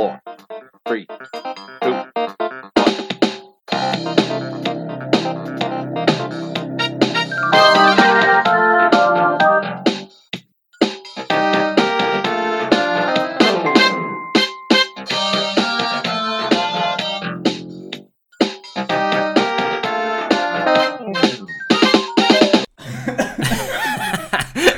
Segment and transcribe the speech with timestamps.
[0.00, 0.18] four,
[0.86, 1.18] three, two,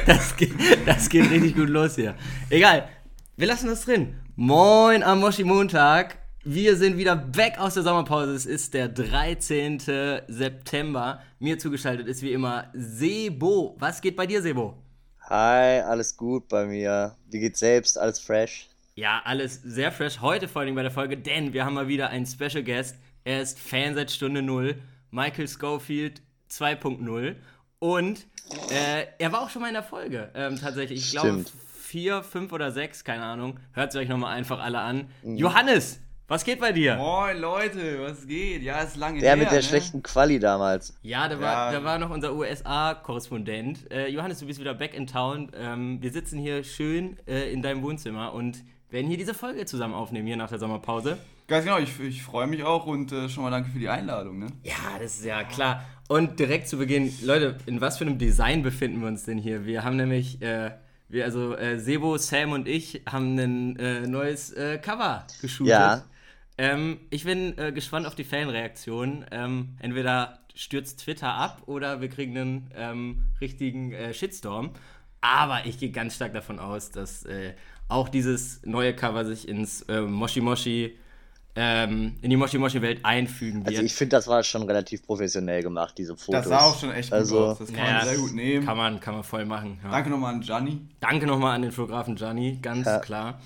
[0.04, 0.50] Das geht,
[0.84, 2.16] das geht richtig gut los hier.
[2.50, 2.88] Egal,
[3.36, 4.21] wir lassen das drin.
[4.34, 6.16] Moin am Moshi Montag.
[6.42, 8.32] Wir sind wieder back aus der Sommerpause.
[8.32, 9.78] Es ist der 13.
[10.26, 11.20] September.
[11.38, 13.76] Mir zugeschaltet ist wie immer Sebo.
[13.78, 14.78] Was geht bei dir, Sebo?
[15.28, 17.14] Hi, alles gut bei mir.
[17.28, 17.98] Wie geht's selbst?
[17.98, 18.70] Alles fresh?
[18.94, 20.22] Ja, alles sehr fresh.
[20.22, 22.96] Heute vor allem bei der Folge, denn wir haben mal wieder einen Special Guest.
[23.24, 24.80] Er ist Fan seit Stunde 0.
[25.10, 27.36] Michael Schofield 2.0.
[27.80, 28.26] Und
[28.70, 30.30] äh, er war auch schon mal in der Folge.
[30.34, 31.00] Ähm, tatsächlich.
[31.00, 31.52] Ich glaube, Stimmt.
[31.92, 33.60] Vier, fünf oder sechs, keine Ahnung.
[33.72, 35.08] Hört es euch nochmal einfach alle an.
[35.22, 36.96] Johannes, was geht bei dir?
[36.96, 38.62] Moin Leute, was geht?
[38.62, 39.36] Ja, ist lange Der her.
[39.36, 39.62] mit der ne?
[39.62, 40.96] schlechten Quali damals.
[41.02, 41.78] Ja, da war, Ja.
[41.78, 43.92] da war noch unser USA-Korrespondent.
[43.92, 45.50] Äh, Johannes, du bist wieder back in town.
[45.54, 49.92] Ähm, wir sitzen hier schön äh, in deinem Wohnzimmer und werden hier diese Folge zusammen
[49.92, 51.18] aufnehmen, hier nach der Sommerpause.
[51.46, 54.38] Ganz genau, ich, ich freue mich auch und äh, schon mal danke für die Einladung.
[54.38, 54.46] Ne?
[54.62, 55.84] Ja, das ist ja klar.
[56.08, 59.66] Und direkt zu Beginn, Leute, in was für einem Design befinden wir uns denn hier?
[59.66, 60.70] Wir haben nämlich, äh,
[61.12, 65.70] wir, also äh, Sebo, Sam und ich haben ein äh, neues äh, Cover geshootet.
[65.70, 66.04] Ja.
[66.56, 69.26] Ähm, ich bin äh, gespannt auf die Fanreaktion.
[69.30, 74.70] Ähm, entweder stürzt Twitter ab oder wir kriegen einen ähm, richtigen äh, Shitstorm.
[75.20, 77.52] Aber ich gehe ganz stark davon aus, dass äh,
[77.88, 80.98] auch dieses neue Cover sich ins Moshi Moshi,
[81.54, 83.68] ähm, in die Moshi Moshi Welt einfügen wird.
[83.68, 86.40] Also ich finde, das war schon relativ professionell gemacht, diese Fotos.
[86.42, 87.58] Das sah auch schon echt gut Also- aus.
[87.58, 88.64] Das kann man sehr gut nehmen.
[88.66, 89.78] Kann man, kann man voll machen.
[89.84, 89.90] Ja.
[89.90, 90.80] Danke nochmal an Gianni.
[91.00, 92.98] Danke nochmal an den Fotografen Gianni, ganz Ja.
[93.00, 93.40] klar.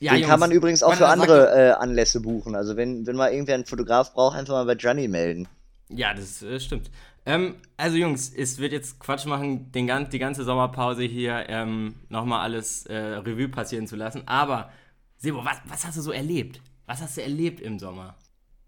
[0.00, 2.56] Ja, Den Jungs, kann man übrigens auch für andere äh, Anlässe buchen.
[2.56, 5.46] Also wenn, wenn mal irgendwer einen Fotograf braucht, einfach mal bei Gianni melden.
[5.88, 6.90] Ja, das äh, stimmt.
[7.24, 11.94] Ähm, also Jungs, es wird jetzt Quatsch machen, den gan die ganze Sommerpause hier ähm,
[12.10, 14.22] nochmal alles äh, Revue passieren zu lassen.
[14.26, 14.70] Aber,
[15.16, 16.60] Sebo, was, was hast du so erlebt?
[16.86, 18.14] Was hast du erlebt im Sommer?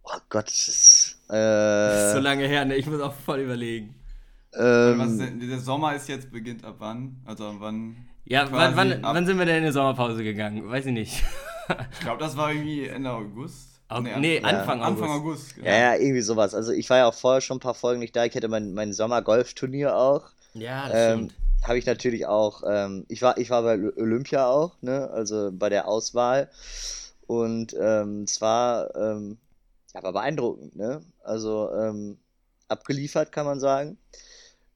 [0.04, 2.76] Oh Gott, das ist, Das ist so äh, lange her, ne?
[2.76, 3.94] Ich muss auch voll überlegen.
[4.52, 7.20] Was ist ähm, denn, der Sommer ist jetzt, beginnt ab wann?
[7.24, 7.96] Also ab wann?
[8.24, 10.68] Ja, wann, wann, ab- wann sind wir denn in die Sommerpause gegangen?
[10.68, 11.22] Weiß ich nicht.
[11.92, 13.80] Ich glaube, das war irgendwie Ende August.
[13.88, 15.02] Au- Nee, nee, Anfang, Anfang August.
[15.02, 15.54] Anfang August.
[15.56, 15.66] genau.
[15.68, 16.54] ja, ja, irgendwie sowas.
[16.54, 18.24] Also ich war ja auch vorher schon ein paar Folgen nicht da.
[18.24, 20.30] Ich hatte mein, mein Sommer-Golf-Turnier auch.
[20.54, 21.34] Ja, das Ähm, stimmt.
[21.66, 25.68] habe ich natürlich auch, ähm, ich war, ich war bei Olympia auch, ne, also bei
[25.68, 26.50] der Auswahl.
[27.26, 29.38] Und ähm, es war, ähm,
[29.94, 31.02] ja, war beeindruckend, ne?
[31.22, 32.18] Also ähm,
[32.68, 33.98] abgeliefert, kann man sagen.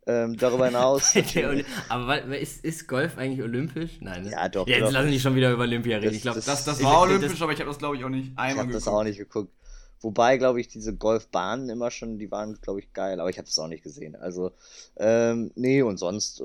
[0.06, 1.14] Ähm, darüber hinaus.
[1.88, 3.98] Aber ist, ist Golf eigentlich olympisch?
[4.00, 4.24] Nein.
[4.24, 4.30] ne?
[4.32, 4.90] Ja, doch, Jetzt doch.
[4.92, 6.06] lassen die schon wieder über Olympia reden.
[6.08, 7.96] Das- Ich glaube, das- Das, das Ich- war das- olympisch, aber ich habe das glaube
[7.96, 9.00] ich auch nicht ich einmal habe das geguckt.
[9.00, 9.52] auch nicht geguckt.
[10.00, 13.46] Wobei, glaube ich, diese Golfbahnen immer schon, die waren, glaube ich, geil, aber ich habe
[13.46, 14.16] es auch nicht gesehen.
[14.16, 14.52] Also,
[14.96, 16.44] ähm, nee, und sonst, äh,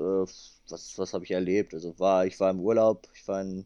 [0.68, 1.72] was, was habe ich erlebt?
[1.72, 3.64] Also war, ich war im Urlaub, ich war in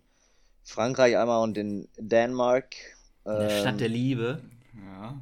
[0.70, 2.74] Frankreich einmal und in Dänemark.
[3.24, 4.42] in der Ähm, Stadt der Liebe.
[4.74, 5.20] Ja.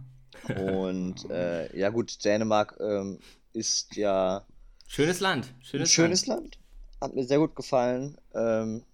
[0.72, 3.18] Und äh, ja gut, Dänemark ähm,
[3.52, 4.44] ist ja
[4.86, 5.52] Schönes Land.
[5.62, 6.58] Schönes, schönes Land.
[7.00, 8.16] Hat mir sehr gut gefallen.
[8.34, 8.84] Ähm,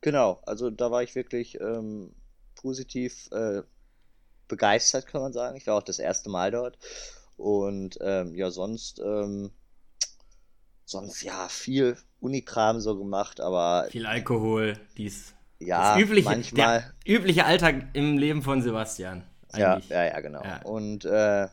[0.00, 2.14] genau, also da war ich wirklich ähm,
[2.54, 3.62] positiv äh,
[4.48, 5.56] begeistert, kann man sagen.
[5.56, 6.78] Ich war auch das erste Mal dort.
[7.36, 9.50] Und ähm, ja, sonst, ähm,
[10.86, 15.34] sonst ja, viel Unikram so gemacht, aber Viel Alkohol, dies.
[15.58, 16.92] Ja, das übliche, manchmal.
[17.06, 19.24] Der übliche Alltag im Leben von Sebastian.
[19.56, 19.88] Ja, Eigentlich.
[19.90, 20.42] ja, ja, genau.
[20.42, 20.60] Ja.
[20.64, 21.48] Und äh,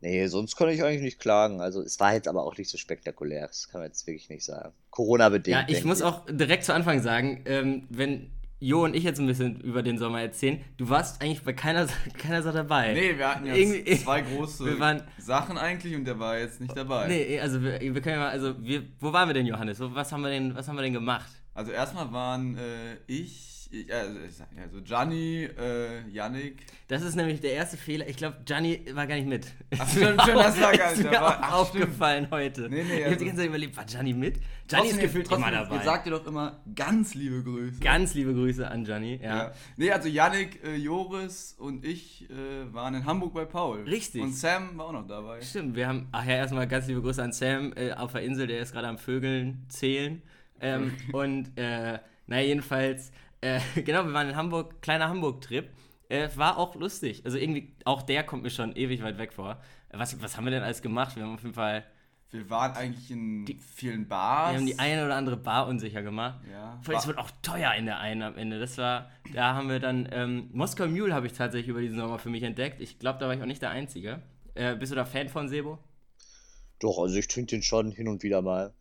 [0.00, 1.60] nee, sonst konnte ich eigentlich nicht klagen.
[1.60, 3.46] Also es war jetzt aber auch nicht so spektakulär.
[3.46, 4.72] Das kann man jetzt wirklich nicht sagen.
[4.90, 5.68] Corona-bedingt.
[5.68, 9.26] Ja, ich muss auch direkt zu Anfang sagen, ähm, wenn Jo und ich jetzt ein
[9.26, 11.86] bisschen über den Sommer erzählen, du warst eigentlich bei keiner,
[12.18, 12.94] keiner Sache dabei.
[12.94, 16.60] Nee, wir hatten Irgendwie- jetzt zwei große wir waren- Sachen eigentlich und der war jetzt
[16.60, 17.06] nicht dabei.
[17.08, 19.78] Nee, also wir, wir können ja mal, also wir, wo waren wir denn, Johannes?
[19.80, 21.28] Was haben wir denn, was haben wir denn gemacht?
[21.56, 26.66] Also erstmal waren äh, ich, ich, also, sag- also Gianni, äh, Yannick.
[26.88, 28.06] Das ist nämlich der erste Fehler.
[28.08, 29.46] Ich glaube, Gianni war gar nicht mit.
[29.78, 31.26] Ach, stimmt, stimmt, das war gar ist nicht mir dabei.
[31.26, 32.68] auch Ach, aufgefallen heute.
[32.68, 34.36] Nee, nee, ich habe also- die ganze Zeit überlegt, war Gianni mit?
[34.68, 35.76] Gianni ist gefühlt immer dabei.
[35.76, 37.80] Ihr sagt ihr doch immer ganz liebe Grüße.
[37.80, 39.18] Ganz liebe Grüße an Gianni.
[39.22, 39.36] Ja.
[39.36, 39.52] Ja.
[39.76, 43.82] Nee, also Yannick, äh, Joris und ich äh, waren in Hamburg bei Paul.
[43.84, 44.20] Richtig.
[44.22, 45.40] Und Sam war auch noch dabei.
[45.40, 48.46] Stimmt, wir haben, ach ja, erstmal ganz liebe Grüße an Sam äh, auf der Insel,
[48.46, 50.20] der ist gerade am Vögeln zählen.
[50.60, 55.70] Ähm, und, äh, naja, jedenfalls, äh, genau, wir waren in Hamburg, kleiner Hamburg-Trip.
[56.08, 57.22] Äh, war auch lustig.
[57.24, 59.60] Also irgendwie, auch der kommt mir schon ewig weit weg vor.
[59.92, 61.16] Was, was haben wir denn alles gemacht?
[61.16, 61.84] Wir haben auf jeden Fall
[62.30, 63.44] Wir waren eigentlich in
[63.74, 64.52] vielen Bars.
[64.52, 66.40] Wir haben die eine oder andere Bar unsicher gemacht.
[66.50, 66.78] Ja.
[66.82, 68.60] Vor allem, es wird auch teuer in der einen am Ende.
[68.60, 72.20] Das war, da haben wir dann, ähm, Moskau Mule habe ich tatsächlich über diesen Sommer
[72.20, 72.80] für mich entdeckt.
[72.80, 74.22] Ich glaube, da war ich auch nicht der Einzige.
[74.54, 75.78] Äh, bist du da Fan von Sebo?
[76.78, 78.74] Doch, also ich trinke den schon hin und wieder mal.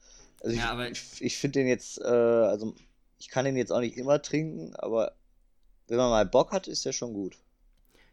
[0.46, 2.76] Also ich, Ja, aber- ich, ich finde den jetzt, äh, also
[3.18, 5.14] ich kann den jetzt auch nicht immer trinken, aber
[5.88, 7.36] wenn man mal Bock hat, ist der schon gut.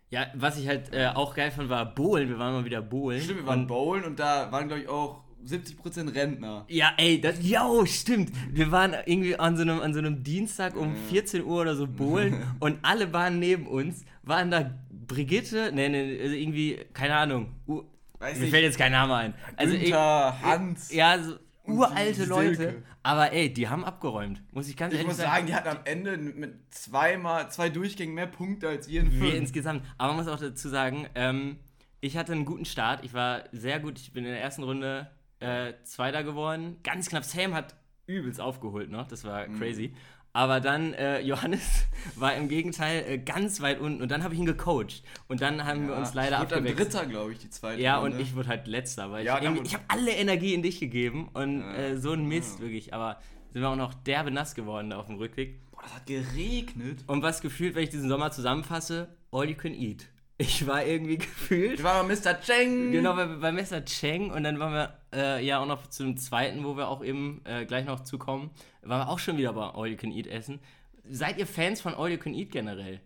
[0.08, 2.29] Ja, was ich halt äh, auch geil fand, war Bowlen.
[2.29, 3.20] Wir waren mal wieder Bowlen.
[3.20, 6.64] Stimmt, wir waren bowlen und da waren, glaube ich, auch 70% Rentner.
[6.69, 8.31] Ja, ey, das, jo, stimmt.
[8.50, 11.87] Wir waren irgendwie an so einem, an so einem Dienstag um 14 Uhr oder so
[11.87, 17.55] bowlen und alle Bahnen neben uns waren da Brigitte, ne, ne, also irgendwie, keine Ahnung,
[17.67, 17.82] U
[18.19, 18.50] Weiß mir nicht.
[18.52, 19.35] fällt jetzt kein Name ein.
[19.56, 20.90] Also, Günther, Hans.
[20.90, 25.09] ich, ja, so uralte Leute, aber ey, die haben abgeräumt, muss ich ganz Ich ehrlich
[25.09, 29.12] muss sagen, die hatten am Ende mit zweimal, zwei Durchgängen mehr Punkte als wir in
[29.12, 29.35] Wir fünf.
[29.35, 29.85] insgesamt.
[29.99, 31.59] Aber man muss auch dazu sagen, ähm,
[32.00, 33.05] ich hatte einen guten Start.
[33.05, 33.99] Ich war sehr gut.
[33.99, 35.09] Ich bin in der ersten Runde
[35.41, 36.79] äh, Zweiter geworden.
[36.82, 37.25] Ganz knapp.
[37.25, 37.75] Sam hat
[38.06, 39.06] übelst aufgeholt noch.
[39.06, 39.59] Das war Mhm.
[39.59, 39.94] crazy.
[40.34, 41.84] Aber dann, äh, Johannes
[42.17, 45.02] war im Gegenteil äh, ganz weit unten und dann habe ich ihn gecoacht.
[45.29, 46.94] Und dann haben wir Ja, uns leider ich wurde abgewechselt.
[46.94, 48.17] Dritter, glaube ich, die zweite Ja, Runde.
[48.17, 51.29] und ich wurde halt letzter, weil Ja, ich, ich habe alle Energie in dich gegeben
[51.34, 51.75] und Ja.
[51.75, 52.94] äh, so ein Mist, wirklich.
[52.94, 53.19] Aber
[53.50, 55.61] sind wir auch noch derbe nass geworden da auf dem Rückweg.
[55.70, 57.05] Boah, das hat geregnet.
[57.06, 60.06] Und was gefühlt, wenn ich diesen Sommer zusammenfasse, all you can eat.
[60.38, 62.40] Ich war irgendwie gefühlt Wir waren bei Mr.
[62.40, 62.90] Cheng.
[62.90, 63.85] Genau, bei, bei Mr.
[63.85, 67.43] Cheng und dann waren wir äh, ja auch noch zum zweiten, wo wir auch eben
[67.44, 68.50] äh, gleich noch zukommen,
[68.82, 70.61] waren wir auch schon wieder bei All You Can Eat essen.
[71.08, 73.00] Seid ihr Fans von All You Can Eat generell?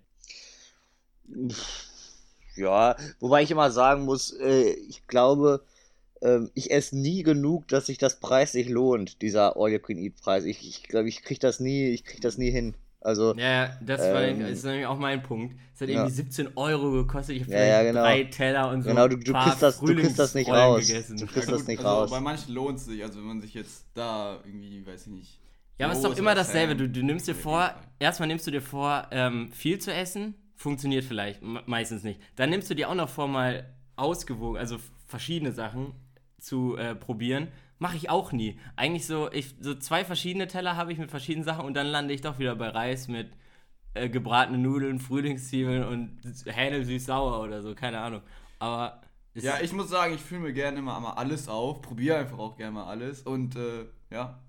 [2.57, 5.63] Ja, wobei ich immer sagen muss, äh, ich glaube,
[6.23, 10.45] ähm, ich esse nie genug, dass sich das preislich lohnt, dieser All-You-Can-Eat-Preis.
[10.45, 12.75] Ich, ich glaube, ich kriege das nie, ich krieg das nie hin.
[13.03, 15.55] Also, Ja, das war, Ähm, ist nämlich auch mein Punkt.
[15.75, 15.97] Es hat ja.
[15.97, 17.37] irgendwie 17 Euro gekostet.
[17.37, 18.01] Ich habe Ja, ja, genau.
[18.01, 18.89] drei Teller und so.
[18.89, 20.87] Genau, du- du paar kriegst das- du kriegst das nicht Frühlingsrollen raus.
[20.87, 21.17] Gegessen.
[21.19, 22.11] Du kriegst Ja, das nicht also raus.
[22.11, 25.39] Bei manchen lohnt es sich, also wenn man sich jetzt da irgendwie, weiß ich nicht.
[25.79, 26.75] Ja, aber es ist doch immer dasselbe.
[26.77, 30.35] Du, du nimmst dir vor, erstmal nimmst du dir vor, ähm, viel zu essen.
[30.55, 32.21] Funktioniert vielleicht, me- meistens nicht.
[32.37, 35.93] Dann nimmst du dir auch noch vor, mal ausgewogen, also verschiedene Sachen
[36.39, 37.49] zu äh, probieren.
[37.79, 38.59] Mache ich auch nie.
[38.75, 42.15] Eigentlich so, ich, so zwei verschiedene Teller habe ich mit verschiedenen Sachen und dann lande
[42.15, 43.29] ich doch wieder bei Reis mit
[43.95, 48.23] äh, gebratene Nudeln, Frühlingszwiebeln und Hähnel süß-sauer oder so, keine Ahnung.
[48.59, 49.03] Aber
[49.35, 52.57] Ja, ich muss sagen, ich fühle mir gerne immer mal alles auf, probiere einfach auch
[52.57, 54.41] gerne mal alles und äh, ja,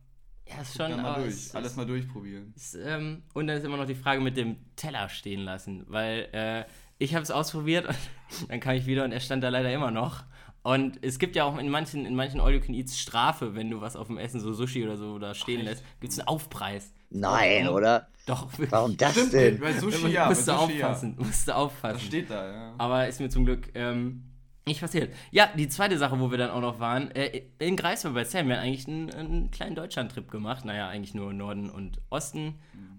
[0.49, 2.53] ja, ist schon mal durch, es- alles mal durchprobieren.
[2.55, 6.29] Ist, ähm, und dann ist immer noch die Frage mit dem Teller stehen lassen, weil
[6.31, 6.63] äh,
[6.99, 7.97] ich habe es ausprobiert und
[8.49, 10.23] dann kam ich wieder und er stand da leider immer noch.
[10.63, 13.69] Und es gibt ja auch in manchen, in manchen All You Can Eats Strafe, wenn
[13.69, 16.27] du was auf dem Essen, so Sushi oder so, da stehen lässt, gibt es einen
[16.27, 16.91] Aufpreis.
[17.09, 18.07] nein, oder?
[18.25, 18.71] Doch, wirklich.
[18.73, 19.59] Warum das Stimmt, denn?
[19.61, 20.87] bei Sushi ja, musst du Sushi ja.
[20.87, 21.93] aufpassen, musst du aufpassen.
[21.93, 22.73] Das steht da, ja.
[22.77, 24.23] Aber ist mir zum Glück ähm,
[24.67, 25.13] nicht passiert.
[25.31, 28.47] Ja, die zweite Sache, wo wir dann auch noch waren, äh, in Greifswald bei Sam,
[28.47, 30.65] wir haben eigentlich einen, einen kleinen Deutschland-Trip gemacht.
[30.65, 32.55] Naja, eigentlich nur Norden und Osten.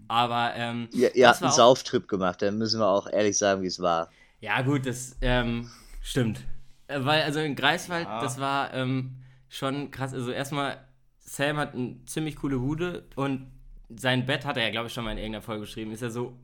[0.08, 3.66] Aber ähm, Ihr, ihr habt einen Sauftrip gemacht, dann müssen wir auch ehrlich sagen, wie
[3.66, 4.10] es war.
[4.40, 5.70] Ja, gut, das ähm,
[6.02, 6.40] stimmt.
[6.86, 8.20] Äh, weil, also in Greifswald, Ja.
[8.20, 9.16] das war ähm,
[9.48, 10.14] schon krass.
[10.14, 10.78] Also erstmal,
[11.18, 13.46] Sam hat eine ziemlich coole Bude und
[13.94, 15.92] sein Bett hat er ja, glaube ich, schon mal in irgendeiner Folge geschrieben.
[15.92, 16.38] Ist ja so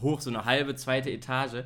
[0.00, 1.64] hoch, so eine halbe, zweite Etage.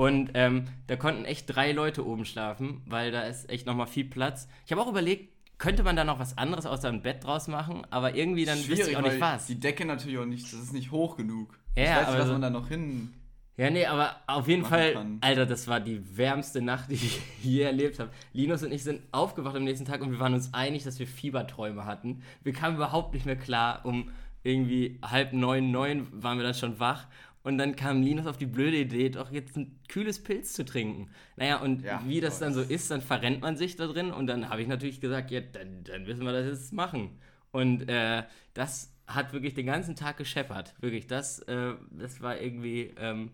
[0.00, 4.06] Und ähm, da konnten echt drei Leute oben schlafen, weil da ist echt nochmal viel
[4.06, 4.48] Platz.
[4.64, 7.86] Ich habe auch überlegt, könnte man da noch was anderes außer ein Bett draus machen,
[7.90, 9.44] aber irgendwie dann wüsste ich auch nicht was.
[9.44, 11.58] Die Decke natürlich auch nicht, das ist nicht hoch genug.
[11.76, 13.12] Ja, ich weiß nicht, was man da noch hin.
[13.58, 15.18] Ja, nee, aber auf jeden Fall, kann.
[15.20, 18.08] Alter, das war die wärmste Nacht, die ich je erlebt habe.
[18.32, 21.06] Linus und ich sind aufgewacht am nächsten Tag und wir waren uns einig, dass wir
[21.06, 22.22] Fieberträume hatten.
[22.42, 23.84] Wir kamen überhaupt nicht mehr klar.
[23.84, 24.08] Um
[24.42, 27.06] irgendwie halb neun, neun waren wir dann schon wach.
[27.42, 31.10] Und dann kam Linus auf die blöde Idee, doch jetzt ein kühles Pilz zu trinken.
[31.36, 34.12] Naja, und Ja, wie das dann so ist, dann verrennt man sich da drin.
[34.12, 37.18] Und dann habe ich natürlich gesagt, ja, dann, dann müssen wir das jetzt machen.
[37.50, 40.74] Und äh, das hat wirklich den ganzen Tag gescheppert.
[40.80, 43.30] Wirklich, das, äh, das war irgendwie ähm,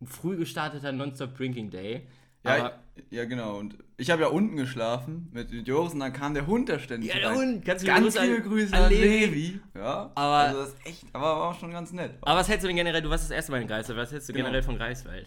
[0.00, 2.06] ein früh gestarteter Nonstop Drinking Day.
[2.46, 2.72] Ja,
[3.10, 3.58] ja, genau.
[3.58, 6.78] Und ich habe ja unten geschlafen mit mit Joris und dann kam der Hund da
[6.78, 7.36] ständig Ja, der rein.
[7.38, 7.64] Hund.
[7.64, 9.24] Ganz Ganz viele an- Grüße an an Levi.
[9.26, 9.60] Levi.
[9.74, 12.12] Ja, Aber- also das ist echt, aber war schon ganz nett.
[12.22, 13.02] aber was hältst du denn generell?
[13.02, 13.98] Du warst das erste Mal in Greifswald.
[13.98, 14.44] Was hältst du Genau.
[14.46, 15.26] generell von Greifswald?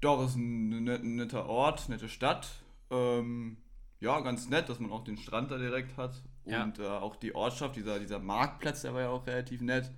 [0.00, 2.46] Doch, ist ein, net- ein netter Ort, nette Stadt.
[2.90, 3.56] Ähm,
[4.00, 6.12] ja, ganz nett, dass man auch den Strand da direkt hat.
[6.44, 6.62] Ja.
[6.62, 9.90] Und äh, auch die Ortschaft, dieser, dieser Marktplatz, der war ja auch relativ nett.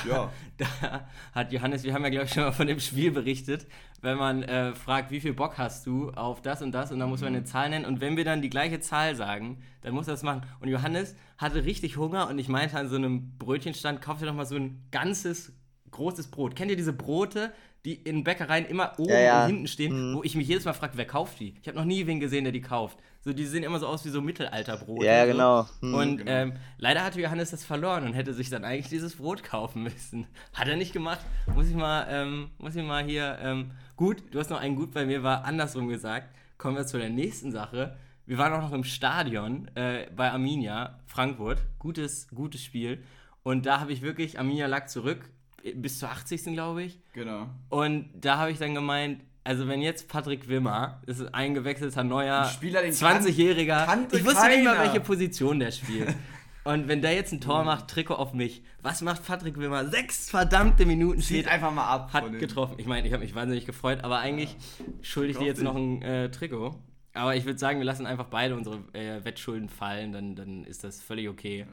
[0.08, 3.66] Ja, Da hat Johannes, wir haben ja, glaube ich, schon mal von dem Spiel berichtet,
[4.00, 7.08] wenn man äh, fragt, wie viel Bock hast du auf das und das und dann
[7.08, 10.06] muss man eine Zahl nennen und wenn wir dann die gleiche Zahl sagen, dann muss
[10.08, 10.42] er das machen.
[10.60, 14.34] Und Johannes hatte richtig Hunger und ich meinte an so einem Brötchenstand, kauf dir doch
[14.34, 15.52] mal so ein ganzes
[15.90, 16.56] großes Brot.
[16.56, 17.52] Kennt ihr diese Brote,
[17.84, 19.40] die in Bäckereien immer oben Ja, ja.
[19.42, 20.16] und hinten stehen, Mhm.
[20.16, 21.54] wo ich mich jedes Mal frage, wer kauft die?
[21.62, 22.98] Ich habe noch nie wen gesehen, der die kauft.
[23.26, 25.04] So, die sehen immer so aus wie so Mittelalterbrote.
[25.04, 25.32] Ja, so.
[25.32, 25.68] genau.
[25.80, 25.94] Hm.
[25.94, 26.30] Und genau.
[26.30, 30.28] ähm, leider hatte Johannes das verloren und hätte sich dann eigentlich dieses Brot kaufen müssen.
[30.54, 31.18] Hat er nicht gemacht.
[31.52, 33.36] Muss ich mal, ähm, muss ich mal hier.
[33.42, 36.32] Ähm, gut, du hast noch einen gut, bei mir war andersrum gesagt.
[36.56, 37.96] Kommen wir zu der nächsten Sache.
[38.26, 41.58] Wir waren auch noch im Stadion äh, bei Arminia, Frankfurt.
[41.80, 43.02] Gutes, gutes Spiel.
[43.42, 45.28] Und da habe ich wirklich, Arminia lag zurück,
[45.74, 46.44] bis zur 80.
[46.52, 47.00] glaube ich.
[47.12, 47.48] Genau.
[47.70, 52.02] Und da habe ich dann gemeint, also wenn jetzt Patrick Wimmer, das ist ein gewechselter
[52.02, 54.84] neuer Ein Spieler, den 20-Jähriger, kannte ich wusste nicht mal, keiner.
[54.86, 56.14] welche Position der spielt.
[56.64, 59.86] Und wenn der jetzt ein Tor macht, Trikot auf mich, was macht Patrick Wimmer?
[59.86, 62.12] Sechs verdammte Minuten Zieht steht, einfach mal ab.
[62.12, 62.74] hat getroffen.
[62.78, 64.56] Ich meine, ich habe mich wahnsinnig gefreut, aber eigentlich
[65.00, 66.74] schulde ich dir jetzt noch ein äh, Trikot.
[67.12, 70.82] Aber ich würde sagen, wir lassen einfach beide unsere äh, Wettschulden fallen, dann, dann ist
[70.82, 71.66] das völlig okay.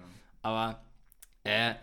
[0.44, 0.84] Aber,
[1.44, 1.74] äh,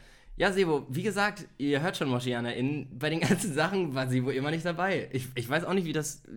[0.41, 4.51] ja, Sebo, wie gesagt, ihr hört schon, MoschianerInnen, bei den ganzen Sachen war Sebo immer
[4.51, 5.11] nicht dabei.
[5.13, 6.31] Ich, ich weiß auch nicht, wie das äh,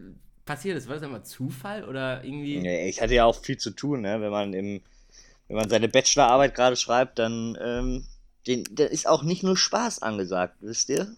[0.44, 0.90] passiert ist.
[0.90, 2.60] War das immer Zufall oder irgendwie?
[2.60, 4.20] Nee, ich hatte ja auch viel zu tun, ne?
[4.20, 4.82] wenn man im,
[5.48, 8.06] wenn man seine Bachelorarbeit gerade schreibt, dann ähm,
[8.46, 11.16] den, da ist auch nicht nur Spaß angesagt, wisst ihr?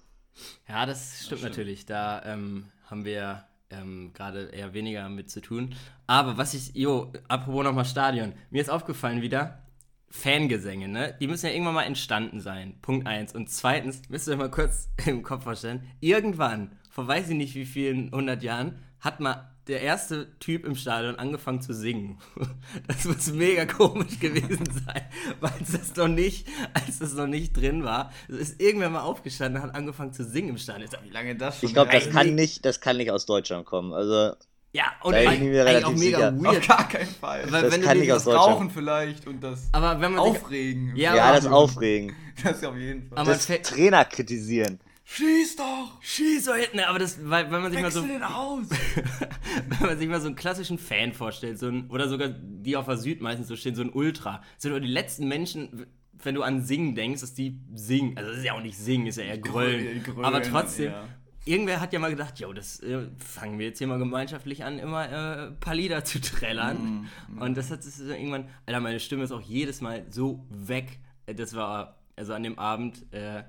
[0.69, 1.41] Ja, das stimmt stimmt.
[1.41, 1.87] natürlich.
[1.87, 5.73] Da ähm, haben wir ähm, gerade eher weniger mit zu tun.
[6.05, 9.64] Aber was ich, jo, apropos nochmal Stadion, mir ist aufgefallen wieder,
[10.15, 11.15] Fangesänge, ne?
[11.19, 12.75] Die müssen ja irgendwann mal entstanden sein.
[12.81, 13.35] Punkt eins.
[13.35, 17.53] Und zweitens, müsst ihr euch mal kurz im Kopf vorstellen, irgendwann, vor weiß ich nicht
[17.55, 22.19] wie vielen hundert Jahren, hat mal der erste Typ im Stadion angefangen zu singen.
[22.87, 25.01] Das muss mega komisch gewesen sein,
[25.39, 29.61] weil es das noch nicht, als das noch nicht drin war, ist irgendwer mal aufgestanden
[29.61, 30.85] und hat angefangen zu singen im Stadion.
[30.85, 32.13] Ich sag, Wie lange das schon Ich glaube, das ist?
[32.13, 33.93] kann nicht, das kann nicht aus Deutschland kommen.
[33.93, 34.33] Also
[34.75, 36.49] Ja, und Da eigentlich mir relativ auch mega sicher.
[36.49, 36.67] Auf weird.
[36.67, 37.43] gar keinen Fall.
[37.49, 38.27] Weil Das wenn du kann dir nicht das.
[38.27, 40.95] Rauchen vielleicht und das Aber wenn man sich, Aufregen.
[40.97, 42.13] Ja, ja, aber- das Aufregen.
[42.43, 43.17] Das auf jeden Fall.
[43.17, 44.79] aber Das Trainer kritisieren.
[45.05, 46.01] Schieß doch!
[46.01, 48.65] schieß doch hinten, aber das, weil, wenn man sich mal so, Wechsel den aus!
[49.79, 52.85] wenn man sich mal so einen klassischen Fan vorstellt, so ein, oder sogar die auf
[52.87, 55.85] der Süd meistens so stehen, so ein Ultra, sind doch die letzten Menschen,
[56.21, 59.05] wenn du an Singen denkst, dass die singen, also das ist ja auch nicht singen,
[59.07, 61.03] ist ja eher gröllen, Gröllen, aber trotzdem, ja.
[61.45, 64.79] Irgendwer hat ja mal gedacht, jo, das äh, fangen wir jetzt hier mal gemeinschaftlich an,
[64.79, 67.09] immer äh, Lieder zu trällern.
[67.39, 70.99] Und das hat es irgendwann, Alter, meine Stimme ist auch jedes Mal so weg.
[71.25, 73.43] Das war, also an dem Abend, äh,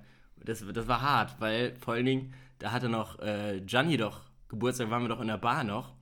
[0.45, 4.91] das, das war hart, weil vor allen Dingen, da hatte noch äh, Gianni doch Geburtstag,
[4.91, 5.95] waren wir doch in der Bar noch.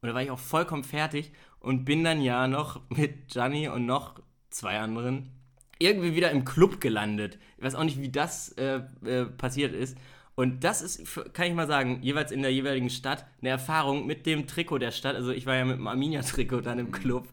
[0.00, 3.86] Und da war ich auch vollkommen fertig und bin dann ja noch mit Gianni und
[3.86, 5.30] noch zwei anderen
[5.78, 7.38] irgendwie wieder im Club gelandet.
[7.56, 9.98] Ich weiß auch nicht, wie das äh, äh, passiert ist.
[10.36, 14.26] Und das ist, kann ich mal sagen, jeweils in der jeweiligen Stadt eine Erfahrung mit
[14.26, 15.14] dem Trikot der Stadt.
[15.14, 17.28] Also ich war ja mit dem Arminia-Trikot dann im Club.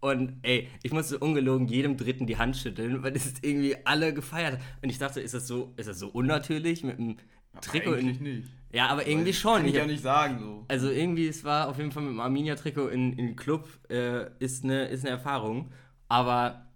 [0.00, 4.54] Und ey, ich musste ungelogen jedem Dritten die Hand schütteln, weil es irgendwie alle gefeiert
[4.54, 4.60] hat.
[4.82, 7.16] Und ich dachte, ist das so, ist das so unnatürlich mit dem
[7.60, 8.22] Trikot Eigentlich in.
[8.40, 8.48] nicht.
[8.72, 9.58] Ja, aber irgendwie schon.
[9.58, 10.64] Kann ich ja nicht sagen so.
[10.68, 14.26] also irgendwie, es war auf jeden Fall mit dem Arminia-Trikot in, in den Club, äh,
[14.38, 15.72] ist, eine, ist eine Erfahrung.
[16.08, 16.66] Aber,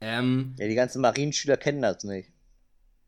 [0.00, 2.30] ähm, Ja, die ganzen Marienschüler kennen das nicht.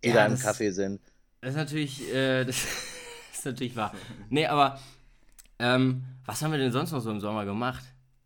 [0.05, 1.01] Die Ja, da im das- Café sind.
[1.41, 2.57] Das ist natürlich, äh, das
[3.33, 3.93] ist natürlich wahr.
[4.29, 4.79] Nee, aber,
[5.59, 7.85] ähm, was haben wir denn sonst noch so im Sommer gemacht?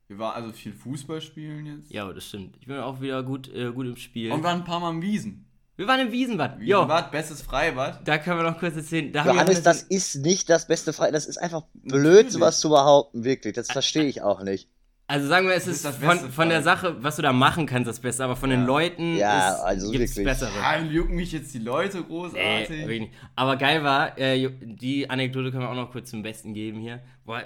[0.08, 1.90] Wir waren also viel Fußball spielen jetzt.
[1.90, 2.56] Ja, das stimmt.
[2.60, 4.30] Ich bin auch wieder gut, äh, gut im Spiel.
[4.32, 5.46] Und waren ein paar Mal im Wiesen.
[5.76, 6.60] wir waren im Wiesenbad.
[6.60, 8.06] Jo, Wiesenbad, bestes Freibad.
[8.06, 9.10] da können wir noch kurz erzählen.
[9.12, 11.10] Da haben wir Johannes, das ist nicht das beste Frei.
[11.10, 12.32] Das ist einfach blöd, Natürlich.
[12.32, 13.54] sowas zu behaupten, wirklich.
[13.54, 14.68] Das verstehe ich auch nicht.
[15.06, 16.62] Also sagen wir, es ist, ist das von, Beste von der.
[16.62, 18.66] Sache, was du da machen kannst, das Beste, aber von den Ja.
[18.66, 20.24] Leuten Ja, ist, also gibt's wirklich.
[20.24, 20.50] bessere.
[20.56, 22.86] Ja, jucken mich jetzt die Leute Nee, großartig.
[22.86, 23.12] nicht.
[23.36, 27.00] Aber geil war, äh, die Anekdote können wir auch noch kurz zum Besten geben hier.
[27.26, 27.42] Boah,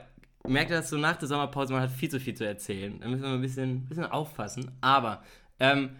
[0.46, 3.00] merkt ihr das so nach der Sommerpause, man hat viel zu viel zu erzählen.
[3.00, 4.70] Da müssen wir ein bisschen, bisschen aufpassen.
[4.80, 5.22] Aber,
[5.58, 5.90] ähm,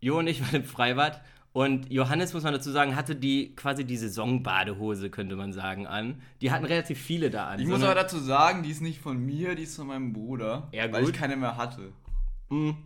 [0.00, 1.20] Jo und ich waren im Freibad
[1.52, 6.22] und Johannes, muss man dazu sagen, hatte die quasi die Saisonbadehose, könnte man sagen, an.
[6.40, 7.58] Die hatten relativ viele da an.
[7.58, 10.12] ich So muss aber dazu sagen, die ist nicht von mir, die ist von meinem
[10.12, 10.68] Bruder.
[10.72, 11.10] Ja, Weil gut.
[11.14, 11.92] ich keine mehr hatte.
[12.50, 12.76] Mh,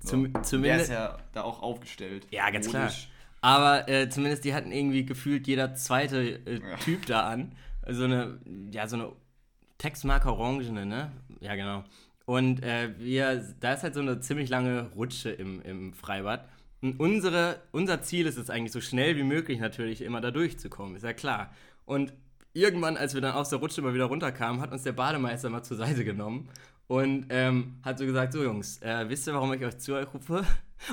[0.00, 0.84] zum, Der zumindest.
[0.84, 2.26] ist ja da auch aufgestellt.
[2.30, 2.84] Ja, ganz klar.
[2.84, 3.08] Modisch.
[3.40, 6.76] Aber äh, zumindest die hatten irgendwie gefühlt jeder zweite äh, Ja.
[6.76, 7.52] Typ da an.
[7.88, 8.38] So eine,
[8.72, 9.12] ja, so eine
[9.78, 11.12] Textmarke Orangene, ne?
[11.40, 11.84] Ja, genau.
[12.26, 16.46] Und äh, wir, da ist halt so eine ziemlich lange Rutsche im, im Freibad.
[16.80, 20.96] Und unsere, unser Ziel ist es eigentlich, so schnell wie möglich natürlich immer da durchzukommen,
[20.96, 21.52] ist ja klar.
[21.84, 22.12] Und
[22.52, 25.62] irgendwann, als wir dann aus der Rutsche mal wieder runterkamen, hat uns der Bademeister mal
[25.62, 26.48] zur Seite genommen
[26.86, 30.12] und ähm, hat so gesagt, so Jungs, äh, wisst ihr, warum ich euch zu euch
[30.12, 30.44] rufe?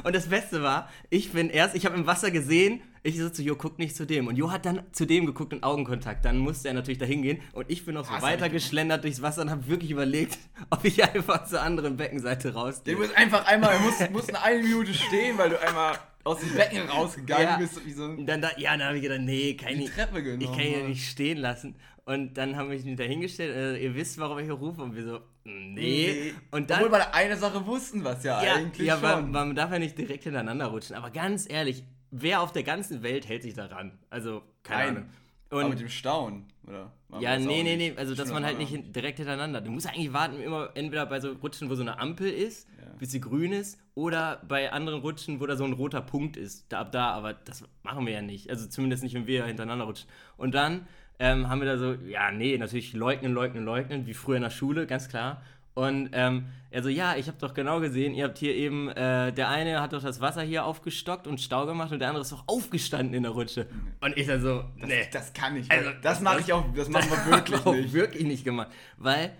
[0.03, 3.43] Und das Beste war, ich bin erst, ich habe im Wasser gesehen, ich so zu
[3.43, 4.27] Jo, guck nicht zu dem.
[4.27, 6.25] Und Jo hat dann zu dem geguckt in Augenkontakt.
[6.25, 7.39] Dann musste er natürlich da hingehen.
[7.53, 9.91] Und ich bin auch so Was hab weiter ich geschlendert durchs Wasser und habe wirklich
[9.91, 10.39] überlegt,
[10.71, 12.95] ob ich einfach zur anderen Beckenseite rausgehe.
[12.95, 16.55] Der muss einfach einmal, er muss, muss eine, Minute stehen, weil du einmal aus dem
[16.55, 17.57] Becken rausgegangen Ja.
[17.57, 19.91] bist, wie so Und dann da, ja, dann habe ich gedacht, nee, kann die ich,
[19.91, 20.41] Treppe genommen.
[20.41, 21.75] ich kann ihn ja nicht stehen lassen.
[22.05, 24.81] Und dann haben wir mich dahingestellt, äh, ihr wisst, warum ich hier rufe.
[24.81, 26.33] Und wir so, nee.
[26.51, 29.31] Und dann, Obwohl wir eine Sache wussten, was ja, ja, eigentlich ja schon.
[29.31, 30.95] man, man darf ja nicht direkt hintereinander rutschen.
[30.95, 33.97] Aber ganz ehrlich, wer auf der ganzen Welt hält sich daran?
[34.09, 34.97] Also, keine Nein.
[34.97, 35.09] Ahnung.
[35.51, 36.91] Aber Und mit dem Staunen, oder?
[37.09, 39.61] Wir ja, nee, nee, nee, also dass man halt nicht hin, direkt hintereinander.
[39.61, 43.11] Du musst eigentlich warten, immer entweder bei so Rutschen, wo so eine Ampel ist, bis
[43.11, 46.65] sie grün ist, oder bei anderen Rutschen, wo da so ein roter Punkt ist.
[46.69, 48.49] Da ab da, aber das machen wir ja nicht.
[48.49, 50.09] Also zumindest nicht, wenn wir hintereinander rutschen.
[50.35, 50.87] Und dann
[51.19, 54.49] ähm, haben wir da so, ja, nee, natürlich leugnen, leugnen, leugnen, wie früher in der
[54.49, 55.41] Schule, ganz klar.
[55.73, 59.33] Und ähm, er so, ja, ich habe doch genau gesehen, ihr habt hier eben, äh,
[59.33, 62.31] der eine hat doch das Wasser hier aufgestockt und Stau gemacht und der andere ist
[62.31, 63.67] doch aufgestanden in der Rutsche.
[64.01, 65.05] Und ich dann so, nee.
[65.11, 65.69] Das kann ich.
[65.69, 67.93] Also, Also, das mache das- ich auch, das machen wir Das wirklich nicht.
[67.93, 68.69] wirklich nicht gemacht.
[68.97, 69.33] Weil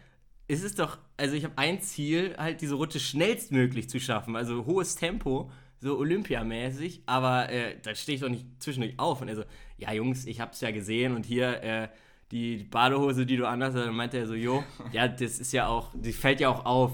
[0.49, 4.35] es ist doch, also ich habe ein Ziel, halt diese Rutsche schnellstmöglich zu schaffen.
[4.35, 9.21] Also hohes Tempo, so Olympiamäßig, aber äh, da stehe ich doch nicht zwischendurch auf.
[9.21, 9.43] Und er so,
[9.77, 11.87] ja Jungs, ich hab's ja gesehen und hier äh,
[12.31, 15.91] die Badehose, die du anhast, dann meinte er so, jo, ja, das ist ja auch,
[15.93, 16.91] die fällt ja auch auf.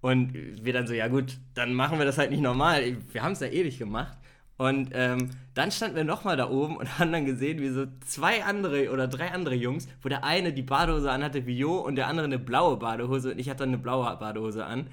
[0.00, 2.98] Und wir dann so, ja gut, dann machen wir das halt nicht normal.
[3.10, 4.18] Wir haben es ja ewig gemacht.
[4.56, 8.44] Und ähm, dann standen wir nochmal da oben und haben dann gesehen, wie so zwei
[8.44, 12.06] andere oder drei andere Jungs, wo der eine die Badehose anhatte wie Jo und der
[12.06, 14.88] andere eine blaue Badehose und ich hatte eine blaue Badehose an,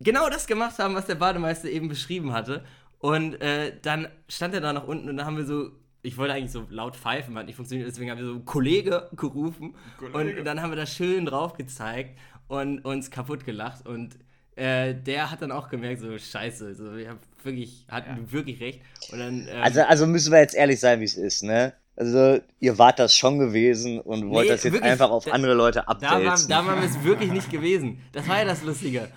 [0.00, 2.64] genau das gemacht haben, was der Bademeister eben beschrieben hatte.
[2.98, 5.72] Und äh, dann stand er da nach unten und dann haben wir so,
[6.06, 9.74] ich wollte eigentlich so laut pfeifen, hat nicht funktioniert, deswegen haben wir so Kollege gerufen
[9.98, 10.38] Kollege.
[10.38, 14.16] und dann haben wir da schön drauf gezeigt und uns kaputt gelacht und
[14.56, 18.80] äh, der hat dann auch gemerkt, so scheiße, so, ich hab wirklich, hat wirklich recht.
[19.12, 21.74] Und dann, ähm, Also, also müssen wir jetzt ehrlich sein, wie es ist, ne?
[21.98, 25.30] Also, ihr wart das schon gewesen und wollt Nee, das jetzt wirklich, einfach auf da-
[25.32, 26.48] andere Leute Da waren, abwälzen.
[26.50, 28.00] da waren wir es wirklich nicht gewesen.
[28.12, 29.08] Das war ja das Lustige.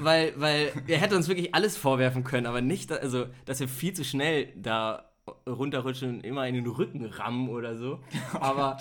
[0.00, 3.92] weil, weil er hätte uns wirklich alles vorwerfen können, aber nicht, also, dass wir viel
[3.94, 5.10] zu schnell da
[5.46, 8.00] runterrutschen und immer in den Rücken rammen oder so.
[8.40, 8.78] Aber,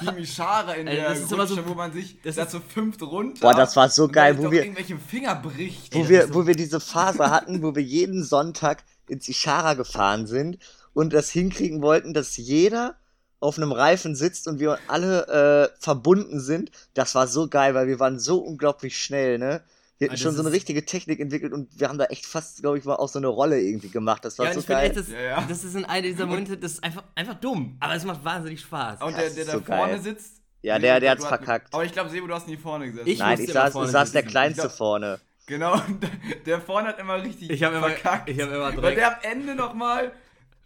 [0.00, 2.60] Die Mischara in Also der immer Rutsche, so- wo man sich das da ist- zu
[2.60, 3.40] fünft runter.
[3.40, 5.94] Boah, das war so geil, wo wir- irgendwelche Finger bricht.
[5.94, 10.26] wo, wir, so- wo wir diese Phase hatten, wo wir jeden Sonntag ins Ishara gefahren
[10.26, 10.58] sind
[10.94, 12.94] und das hinkriegen wollten, dass jeder
[13.40, 16.70] auf einem Reifen sitzt und wir alle äh, verbunden sind.
[16.94, 19.62] Das war so geil, weil wir waren so unglaublich schnell, ne?
[20.00, 22.62] Wir hatten das schon so eine richtige Technik entwickelt und wir haben da echt fast,
[22.62, 24.24] glaube ich, mal auch so eine Rolle irgendwie gemacht.
[24.24, 24.86] Das war ja, so geil.
[24.86, 25.44] echt, das, Ja, ja.
[25.46, 27.76] das ist in einer dieser Momente, das ist einfach, einfach dumm.
[27.80, 29.02] Aber es macht wahnsinnig Spaß.
[29.02, 30.00] Und der, der da so vorne geil.
[30.00, 30.40] sitzt.
[30.62, 31.72] Ja, der- der hat's verkackt.
[31.74, 33.06] Aber ich glaube, Sebo, du hast nie vorne gesessen.
[33.08, 34.22] Ich Nein, ich immer saß, vorne saß der.
[34.22, 35.20] Kleinste glaub- vorne.
[35.46, 35.80] Genau,
[36.46, 38.28] der, vorne hat immer richtig Ich hab immer- verkackt.
[38.30, 40.12] ich hab immer Weil direkt- der am Ende nochmal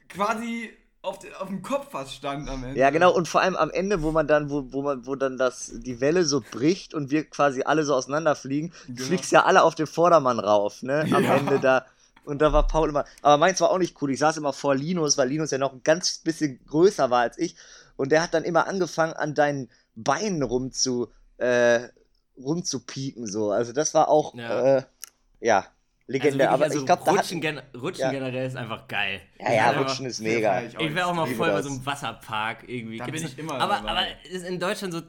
[0.08, 0.70] quasi
[1.04, 2.78] auf, de, auf dem Kopf fast stand am Ende.
[2.78, 5.36] Ja, genau, und vor allem am Ende, wo man dann, wo, wo man, wo dann
[5.38, 9.02] das, die Welle so bricht und wir quasi alle so auseinanderfliegen, Genau.
[9.02, 11.06] fliegst ja alle auf den Vordermann rauf, ne?
[11.12, 11.36] Am Ja.
[11.36, 11.84] Ende da.
[12.24, 13.04] Und da war Paul immer.
[13.20, 14.10] Aber meins war auch nicht cool.
[14.10, 17.36] Ich saß immer vor Linus, weil Linus ja noch ein ganz bisschen größer war als
[17.38, 17.54] ich.
[17.96, 21.80] Und der hat dann immer angefangen, an deinen Beinen rumzu, äh,
[22.42, 23.50] rumzupieken, so.
[23.50, 24.78] Also das war auch, Ja.
[24.78, 24.82] äh,
[25.40, 25.66] ja,
[26.06, 26.30] legendär.
[26.30, 27.10] Also wirklich, Aber also ich glaube, da.
[27.12, 28.10] Rutschen, gen rutschen Ja.
[28.10, 29.20] generell ist einfach geil.
[29.38, 30.62] Ja, ja, einfach- Rutschen ist mega.
[30.62, 31.66] Ich wäre auch mal voll bei das.
[31.66, 32.98] so einem Wasserpark irgendwie.
[32.98, 33.90] Da Gibt's bin ich immer Aber, dabei.
[33.90, 35.02] aber ist in Deutschland so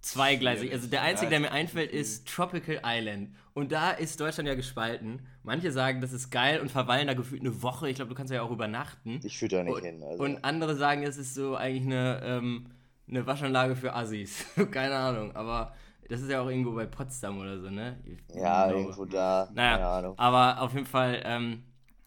[0.00, 0.72] zweigleisig.
[0.72, 3.30] Also der einzige, Ja, der mir einfällt, ist Tropical Island.
[3.54, 5.26] Und da ist Deutschland ja gespalten.
[5.42, 7.88] Manche sagen, das ist geil und verweilen da gefühlt eine Woche.
[7.88, 9.20] Ich glaube, du kannst ja auch übernachten.
[9.22, 10.02] Ich fühle da nicht und, hin.
[10.02, 10.22] Also.
[10.22, 12.66] und andere sagen, es ist so eigentlich eine, ähm,
[13.08, 14.44] eine Waschanlage für Assis.
[14.72, 15.34] Keine Ahnung.
[15.36, 15.74] Aber
[16.08, 17.98] das ist ja auch irgendwo bei Potsdam oder so, ne?
[18.04, 18.80] Ich ja, glaube.
[18.80, 19.48] irgendwo da.
[19.54, 21.62] Naja, aber auf jeden Fall, ähm,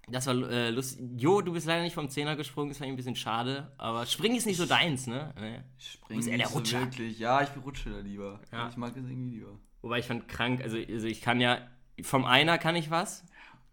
[0.07, 1.05] das war äh, lustig.
[1.17, 3.71] Jo, du bist leider nicht vom Zehner gesprungen, das war ein bisschen schade.
[3.77, 5.33] Aber Springen ist nicht so deins, ne?
[5.39, 5.59] Nee.
[5.77, 6.79] Springen Du bist eher der so Rutscher.
[6.81, 7.19] wirklich.
[7.19, 8.39] Ja, ich bin Rutscher da lieber.
[8.51, 8.69] Ja.
[8.69, 9.51] Ich mag es irgendwie lieber.
[9.81, 11.59] Wobei ich fand krank, also, also ich kann ja,
[12.01, 13.25] vom Einer kann ich was,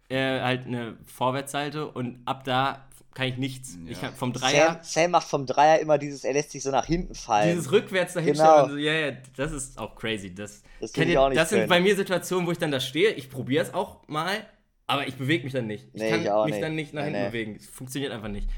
[0.09, 3.79] äh, halt eine Vorwärtsseite und ab da kann ich nichts.
[3.87, 6.71] Ich kann, vom Dreier, Sam, Sam macht vom Dreier immer dieses, er lässt sich so
[6.71, 7.49] nach hinten fallen.
[7.57, 8.69] dieses rückwärts dahin Genau.
[8.69, 10.35] so, ja, ja, das ist auch crazy.
[10.35, 12.59] Das, Das kennt will ich ihr, auch nicht das sind bei mir Situationen, wo ich
[12.59, 14.45] dann da stehe, ich probiere es auch mal,
[14.87, 15.87] aber ich bewege mich dann nicht.
[15.93, 16.65] Ich Nee, kann ich auch mich nicht.
[16.65, 17.29] dann nicht nach Nee, hinten nee.
[17.29, 17.57] bewegen.
[17.57, 18.49] Es funktioniert einfach nicht.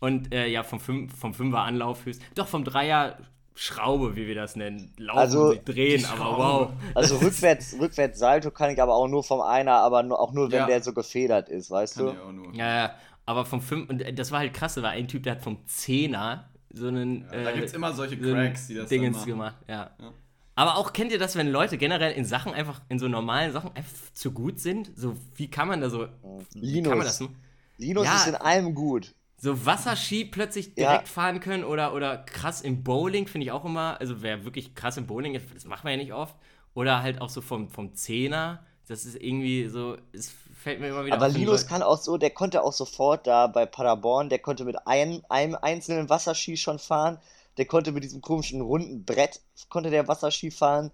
[0.00, 2.20] Und äh, ja, vom, Fünf, vom Fünfer Anlauf höchst.
[2.34, 3.16] Doch, vom Dreier
[3.54, 4.92] Schraube, wie wir das nennen.
[4.98, 6.70] Laufen, Also, sich drehen, aber wow.
[6.94, 10.50] Also rückwärts, rückwärts Salto kann ich aber auch nur vom Einer, aber nur, auch nur,
[10.52, 10.66] wenn Ja.
[10.66, 12.12] der so gefedert ist, weißt Kann du?
[12.12, 12.54] ich auch nur.
[12.54, 12.94] Ja, ja,
[13.26, 15.66] aber vom Fünf, und das war halt krass, da war ein Typ, der hat vom
[15.66, 17.22] Zehner so einen.
[17.22, 19.28] Ja, da äh, gibt's immer solche so Cracks, die das Dingens machen.
[19.28, 19.90] gemacht, ja.
[20.00, 20.12] Ja.
[20.54, 23.72] Aber auch kennt ihr das, wenn Leute generell in Sachen einfach, in so normalen Sachen
[23.76, 24.90] einfach zu gut sind?
[24.96, 26.08] So, wie kann man da so.
[26.54, 27.20] Wie kann man das?
[27.20, 27.36] Linus.
[27.78, 28.16] Linus Ja.
[28.16, 29.14] ist in allem gut.
[29.38, 30.92] So Wasserski plötzlich Ja.
[30.92, 34.00] direkt fahren können oder, oder krass im Bowling, finde ich auch immer.
[34.00, 36.34] Also, wer wirklich krass im Bowling ist, das macht man ja nicht oft.
[36.72, 40.34] Oder halt auch so vom, vom Zehner Das ist irgendwie so, es
[40.66, 43.66] fällt mir immer wieder Aber Linus kann auch so, der konnte auch sofort da bei
[43.66, 47.18] Paderborn, der konnte mit einem, einem einzelnen Wasserski schon fahren,
[47.56, 50.90] der konnte mit diesem komischen runden Brett, konnte der Wasserski fahren.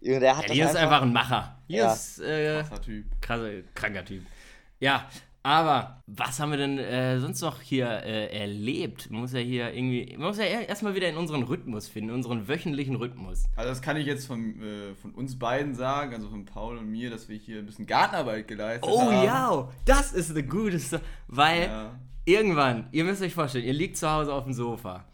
[0.00, 1.58] Der hat Ja, das hier ist einfach ein Macher.
[1.66, 1.92] Hier Ja.
[1.92, 3.06] ist äh, Krasser Typ.
[3.20, 4.24] krasser, kranker Typ.
[4.78, 5.08] Ja,
[5.42, 9.10] aber was haben wir denn äh, sonst noch hier äh, erlebt?
[9.10, 12.10] Man muss ja hier irgendwie, man muss ja er- erstmal wieder in unseren Rhythmus finden,
[12.10, 13.44] unseren wöchentlichen Rhythmus.
[13.56, 16.90] Also das kann ich jetzt von, äh, von uns beiden sagen, also von Paul und
[16.90, 19.24] mir, dass wir hier ein bisschen Gartenarbeit geleistet Oh haben.
[19.24, 21.98] ja, das ist eine gute Sache, weil Ja.
[22.24, 25.04] irgendwann, ihr müsst euch vorstellen, ihr liegt zu Hause auf dem Sofa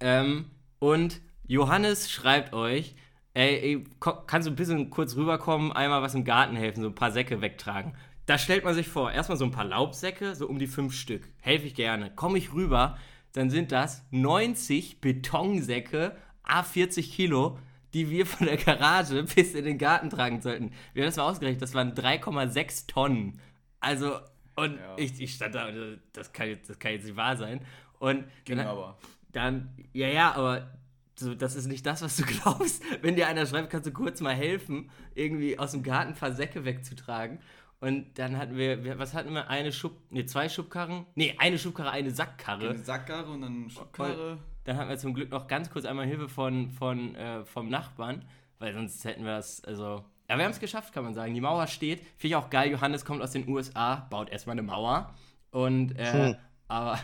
[0.00, 2.94] ähm, und Johannes schreibt euch,
[3.34, 3.84] ey, ey,
[4.26, 7.40] kannst du ein bisschen kurz rüberkommen, einmal was im Garten helfen, so ein paar Säcke
[7.40, 7.94] wegtragen.
[8.28, 11.22] Da stellt man sich vor, erstmal so ein paar Laubsäcke, so um die fünf Stück.
[11.40, 12.10] Helfe ich gerne.
[12.14, 12.98] Komme ich rüber,
[13.32, 16.14] dann sind das 90 Betonsäcke,
[16.44, 17.58] A40 Kilo,
[17.94, 20.72] die wir von der Garage bis in den Garten tragen sollten.
[20.92, 23.40] Wir haben das mal ausgerechnet, das waren 3,6 Tonnen.
[23.80, 24.18] Also,
[24.56, 24.94] und Ja.
[24.98, 25.68] ich, ich stand da,
[26.12, 27.60] das kann, jetzt- das kann jetzt nicht wahr sein.
[27.98, 28.98] Und Ging dann, aber.
[29.32, 30.68] dann, ja, ja, aber
[31.16, 32.82] so, das ist nicht das, was du glaubst.
[33.00, 36.32] Wenn dir einer schreibt, kannst du kurz mal helfen, irgendwie aus dem Garten ein paar
[36.32, 37.38] Säcke wegzutragen.
[37.80, 39.48] Und dann hatten wir, wir- was hatten wir?
[39.48, 41.06] Eine Schub, nee, zwei Schubkarren?
[41.14, 42.70] Nee, eine Schubkarre, eine Sackkarre.
[42.70, 44.38] Eine Sackkarre und dann eine Schubkarre.
[44.64, 48.24] Dann hatten wir zum Glück noch ganz kurz einmal Hilfe von, von, äh, vom Nachbarn,
[48.58, 50.04] weil sonst hätten wir das, also.
[50.28, 51.32] Ja, wir haben es geschafft, kann man sagen.
[51.32, 52.00] Die Mauer steht.
[52.00, 52.70] Finde ich auch geil.
[52.70, 55.14] Johannes kommt aus den USA, baut erstmal eine Mauer.
[55.52, 56.36] Und, äh, Hm.
[56.66, 56.98] aber,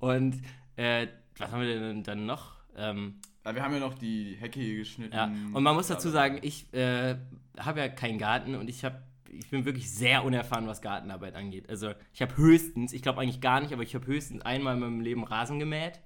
[0.00, 0.42] und,
[0.76, 1.06] äh,
[1.38, 2.52] was haben wir denn dann noch?
[2.76, 5.14] Ähm, Ja, wir haben ja noch die Hecke hier geschnitten.
[5.14, 7.16] ja, und man muss dazu sagen, ich äh,
[7.58, 11.68] habe ja keinen Garten und ich habe ich bin wirklich sehr unerfahren, was Gartenarbeit angeht.
[11.68, 14.80] Also ich habe höchstens, ich glaube eigentlich gar nicht, aber ich habe höchstens einmal in
[14.80, 16.00] meinem Leben Rasen gemäht.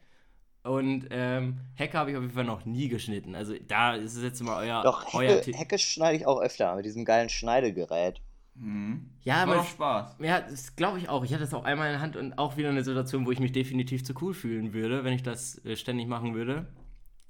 [0.63, 3.35] Und ähm, Hecke habe ich auf jeden Fall noch nie geschnitten.
[3.35, 5.57] Also da ist es jetzt immer euer, Doch, euer Hecke, Tipp.
[5.57, 8.21] Hecke schneide ich auch öfter mit diesem geilen Schneidegerät.
[8.55, 9.11] Mhm.
[9.23, 10.17] Ja, Macht aber Spaß.
[10.21, 11.25] ja, das glaube ich auch.
[11.25, 13.41] Ich hatte das auch einmal in der Hand und auch wieder eine Situation, wo ich
[13.41, 16.67] mich definitiv zu cool fühlen würde, wenn ich das äh, ständig machen würde.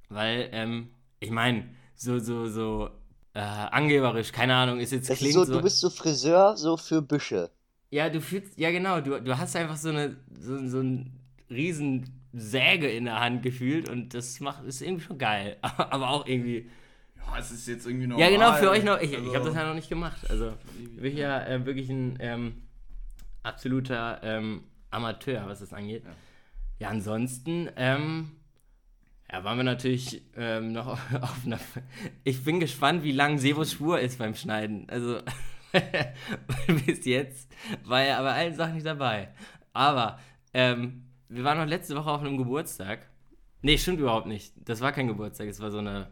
[0.09, 2.91] Weil, ähm, ich meine, so, so, so
[3.35, 5.55] äh, angeberisch, keine Ahnung, ist jetzt Das ist klingt so, so.
[5.55, 7.51] du bist so Friseur, so für Büsche.
[7.91, 12.09] Ja, du fühlst, ja genau, du, du hast einfach so eine, so, so ein riesen
[12.33, 15.57] Säge in der Hand gefühlt und das macht, ist irgendwie schon geil.
[15.63, 16.71] Aber auch irgendwie.
[17.17, 18.25] Ja, es ist jetzt irgendwie normal.
[18.25, 20.19] Ja, genau, für euch noch, ich, ich Also, habe das ja noch nicht gemacht.
[20.31, 20.53] Also,
[20.97, 22.63] bin ich ja äh, wirklich ein ähm,
[23.43, 26.05] absoluter ähm, Amateur, was das angeht.
[26.05, 26.11] Ja.
[26.81, 28.31] Ja, ansonsten, ähm,
[29.33, 30.87] ja, waren wir natürlich ähm, noch
[31.21, 31.59] auf einer.
[32.25, 34.89] Ich bin gespannt, wie lang Sevos Spur ist beim Schneiden.
[34.91, 35.21] Also,
[36.87, 37.49] bis jetzt
[37.85, 39.29] war er bei allen Sachen nicht dabei.
[39.73, 40.19] Aber,
[40.53, 43.07] ähm, wir waren noch letzte Woche auf einem Geburtstag.
[43.63, 44.53] Nee, stimmt überhaupt nicht.
[44.57, 46.11] Das war kein Geburtstag, es war so eine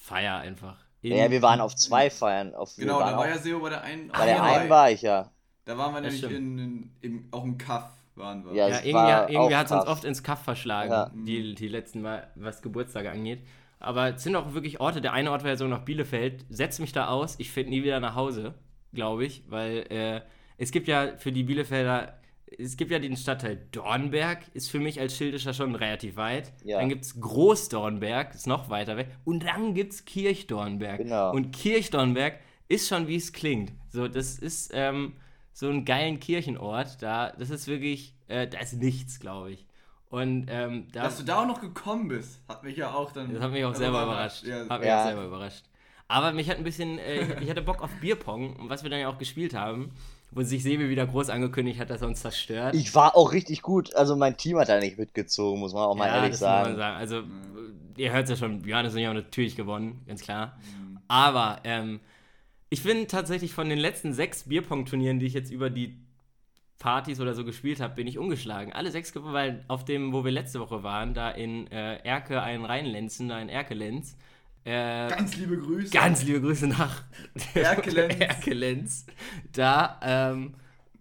[0.00, 0.76] Feier einfach.
[1.02, 2.54] In- Ja, wir waren auf zwei Feiern.
[2.54, 4.08] Auf, Genau, da war ja Seo bei der einen.
[4.08, 5.30] bei der einen war ich ja.
[5.64, 8.52] Da waren wir Das nämlich in, in, im, auch im Kaff, waren wir.
[8.54, 11.10] Ja, Ja, irgendwie, irgendwie hat es uns oft ins Kaff verschlagen, Ja.
[11.14, 13.40] die, die letzten Mal, was Geburtstage angeht.
[13.80, 15.00] Aber es sind auch wirklich Orte.
[15.00, 16.44] Der eine Ort war ja so nach Bielefeld.
[16.48, 18.54] Setz mich da aus, ich finde nie wieder nach Hause,
[18.94, 19.42] glaube ich.
[19.48, 20.20] Weil äh,
[20.56, 22.14] es gibt ja für die Bielefelder,
[22.56, 26.52] es gibt ja den Stadtteil Dornberg, ist für mich als Schildischer schon relativ weit.
[26.64, 26.78] Ja.
[26.78, 29.08] Dann gibt es Großdornberg, ist noch weiter weg.
[29.24, 30.98] Und dann gibt es Kirchdornberg.
[30.98, 31.32] Genau.
[31.32, 33.72] Und Kirchdornberg ist schon, wie es klingt.
[33.90, 35.14] So, das ist ähm,
[35.54, 37.00] so ein geilen Kirchenort.
[37.00, 39.66] Da, das ist wirklich, äh, da ist nichts, glaube ich.
[40.10, 43.32] Und ähm, da, Dass du da auch noch gekommen bist, hat mich ja auch dann.
[43.32, 44.44] das hat mich auch selber überrascht.
[44.44, 45.00] Ja, Hat mich Ja.
[45.00, 45.64] auch selber überrascht.
[46.06, 49.00] Aber mich hat ein bisschen, äh, ich hatte Bock auf Bierpong, und was wir dann
[49.00, 49.90] ja auch gespielt haben,
[50.30, 52.74] wo sich Sebi wieder groß angekündigt hat, dass er uns zerstört.
[52.74, 53.94] Ich war auch richtig gut.
[53.94, 56.48] Also mein Team hat da nicht mitgezogen, muss man auch mal ja, ehrlich das muss
[56.48, 56.76] man sagen.
[56.76, 56.96] sagen.
[56.96, 57.22] Also,
[57.96, 60.56] ihr hört es ja schon, Johannes und ich haben natürlich gewonnen, ganz klar.
[60.78, 60.98] Mhm.
[61.08, 62.00] Aber ähm,
[62.74, 65.96] ich bin tatsächlich von den letzten sechs Bierpong-Turnieren, die ich jetzt über die
[66.80, 68.72] Partys oder so gespielt habe, bin ich umgeschlagen.
[68.72, 72.42] Alle sechs gewonnen, weil auf dem, wo wir letzte Woche waren, da in äh, Erke,
[72.42, 74.16] ein Rheinlenzen, da in Erkelenz,
[74.64, 75.92] äh, Ganz liebe Grüße.
[75.92, 77.04] Ganz liebe Grüße nach
[77.54, 78.14] Erkelenz.
[78.18, 79.06] Erkelenz.
[79.52, 80.54] Da ähm,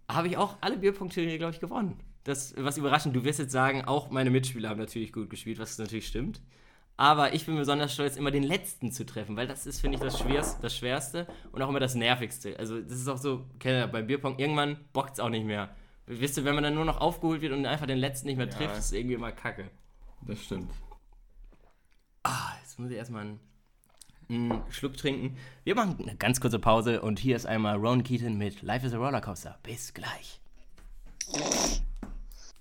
[0.07, 1.97] habe ich auch alle Bierpunktturniere, glaube ich, gewonnen.
[2.23, 5.79] Das, was überraschend, du wirst jetzt sagen, auch meine Mitspieler haben natürlich gut gespielt, was
[5.79, 6.39] natürlich stimmt.
[6.95, 10.03] Aber ich bin besonders stolz, immer den letzten zu treffen, weil das ist, finde ich,
[10.03, 12.57] das Schwerste, das Schwerste und auch immer das Nervigste.
[12.59, 15.75] Also, das ist auch so, kennt ihr, beim Bierpong, irgendwann bockt es auch nicht mehr.
[16.05, 18.47] Wisst ihr, wenn man dann nur noch aufgeholt wird und einfach den letzten nicht mehr
[18.47, 18.53] Ja.
[18.53, 19.71] trifft, ist irgendwie immer kacke.
[20.21, 20.69] Das stimmt.
[22.23, 23.39] Ah, jetzt muss ich erstmal einen,
[24.29, 25.37] einen Schluck trinken.
[25.63, 28.93] Wir machen eine ganz kurze Pause und hier ist einmal Ron Keaton mit Life is
[28.93, 29.57] a Rollercoaster.
[29.63, 30.39] Bis gleich.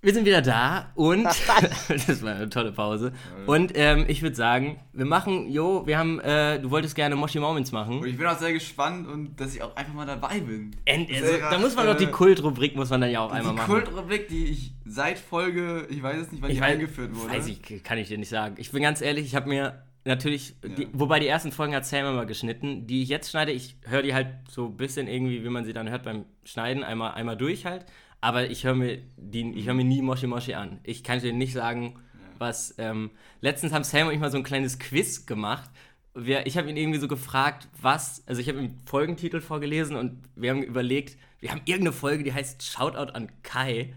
[0.05, 1.23] Wir sind wieder da und
[1.89, 3.13] das war eine tolle Pause.
[3.47, 7.39] Und ähm, ich würde sagen, wir machen, jo, wir haben, äh, du wolltest gerne Moshi
[7.39, 8.05] Moments Und machen.
[8.05, 10.75] ich bin auch sehr gespannt und dass ich auch einfach mal dabei bin.
[10.87, 13.53] End, also, da muss man doch die äh, Kultrubrik muss man dann ja auch einmal
[13.53, 13.71] die machen.
[13.73, 17.35] Kultrubrik, die ich seit Folge, ich weiß es nicht, wann ich die weiß, eingeführt wurde.
[17.35, 18.57] Weiß ich, kann ich dir nicht sagen.
[18.59, 20.89] Ich bin ganz ehrlich, ich habe mir natürlich, die, Ja.
[20.95, 24.15] wobei die ersten Folgen hat Sam immer geschnitten, die ich jetzt schneide, ich höre die
[24.15, 27.67] halt so ein bisschen irgendwie, wie man sie dann hört beim Schneiden, einmal, einmal durch
[27.67, 27.87] halt.
[28.23, 30.79] Aber ich höre mir die, ich höre mir nie Moshi Moshi an.
[30.85, 31.99] Ich kann dir nicht sagen,
[32.39, 32.75] was.
[32.79, 35.69] Ähm, letztens haben Sam und ich mal so ein kleines Quiz gemacht.
[36.15, 38.23] Wir, ich habe ihn irgendwie so gefragt, was.
[38.27, 42.33] Also ich habe ihm Folgentitel vorgelesen und wir haben überlegt, wir haben irgendeine Folge, die
[42.33, 43.93] heißt Shoutout an Kai.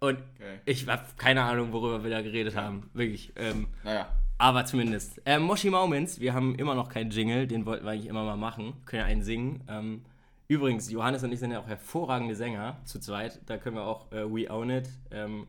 [0.00, 0.60] Und Okay.
[0.66, 2.90] ich habe keine Ahnung, worüber wir da geredet haben.
[2.94, 3.32] Wirklich.
[3.36, 4.08] Ähm, Naja.
[4.36, 5.20] aber zumindest.
[5.24, 8.36] Ähm, Moshi Moments, wir haben immer noch keinen Jingle, den wollten wir eigentlich immer mal
[8.36, 8.74] machen.
[8.84, 9.62] Können ja einen singen.
[9.68, 10.02] Ähm,
[10.48, 13.40] übrigens, Johannes und ich sind ja auch hervorragende Sänger zu zweit.
[13.46, 14.88] Da können wir auch äh, We Own It.
[15.10, 15.46] Ähm,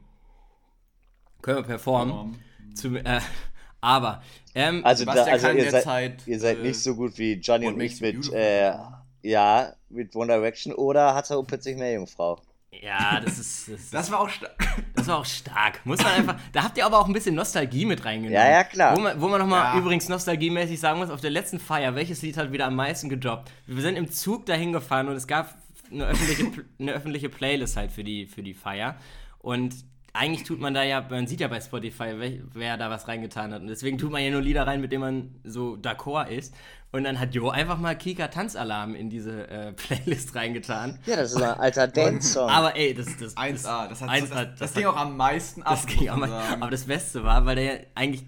[1.41, 2.35] können wir performen.
[2.75, 3.21] Zum, äh,
[3.81, 4.21] aber,
[4.53, 7.33] ähm, Also, da, also kann ihr, seid, derzeit, ihr seid äh, nicht so gut wie
[7.33, 8.73] Johnny und Makes ich You mit, äh,
[9.21, 12.39] ja, mit One Direction oder hat er plötzlich mehr Jungfrau?
[12.71, 14.55] Ja, das ist, das, Das war auch stark.
[14.95, 15.85] das war auch stark.
[15.85, 18.33] Muss man einfach, da habt ihr aber auch ein bisschen Nostalgie mit reingenommen.
[18.33, 18.95] Ja, ja, klar.
[18.95, 19.79] Wo man, wo man nochmal Ja.
[19.79, 23.51] übrigens nostalgiemäßig sagen muss, auf der letzten Feier, welches Lied hat wieder am meisten gedroppt?
[23.65, 25.55] Wir sind im Zug dahin gefahren und es gab
[25.91, 28.95] eine öffentliche, eine öffentliche Playlist halt für die, für die Feier.
[29.39, 29.73] Und
[30.13, 33.53] eigentlich tut man da ja, man sieht ja bei Spotify, wer, wer da was reingetan
[33.53, 33.61] hat.
[33.61, 36.53] Und deswegen tut man ja nur Lieder rein, mit denen man so d'accord ist.
[36.91, 40.97] Und dann hat Jo einfach mal Kika Tanzalarm in diese äh, Playlist reingetan.
[41.05, 42.49] Ja, das ist ein alter Dance-Song.
[42.49, 43.87] Aber ey, das, das, 1A.
[43.89, 45.71] Das, hat, 1A, das, das, das ging hat- auch am meisten ab.
[45.71, 46.61] das ging sagen.
[46.61, 48.25] Aber das Beste war, weil da ja eigentlich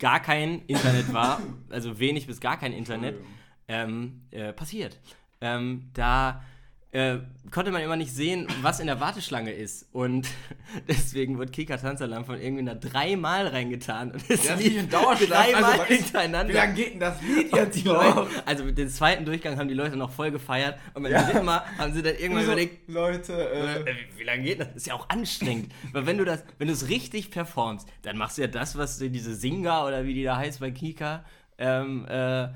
[0.00, 3.16] gar kein Internet war, also wenig bis gar kein Internet,
[3.68, 4.98] ähm, äh, passiert.
[5.40, 6.42] Ähm, da
[6.92, 7.18] äh,
[7.52, 9.86] konnte man immer nicht sehen, was in der Warteschlange ist.
[9.92, 10.28] Und
[10.88, 14.10] deswegen wird Kika Tanzalarm von irgendwie einer dreimal reingetan.
[14.12, 14.88] Und es Der ist lief.
[14.88, 16.52] Dreimal Also, hintereinander.
[16.52, 18.28] Wie lange geht denn das Lied jetzt Die noch?
[18.44, 21.92] Also den zweiten Durchgang haben die Leute noch voll gefeiert und beim dritten Mal haben
[21.92, 24.68] sie dann irgendwann So, überlegt, Leute, äh, äh, wie, wie lange geht das?
[24.68, 25.72] Das ist ja auch anstrengend.
[25.92, 28.98] Weil wenn du das, wenn du es richtig performst, dann machst du ja das, was
[28.98, 31.24] diese Singer oder wie die da heißt bei Kika,
[31.58, 32.48] ähm, äh,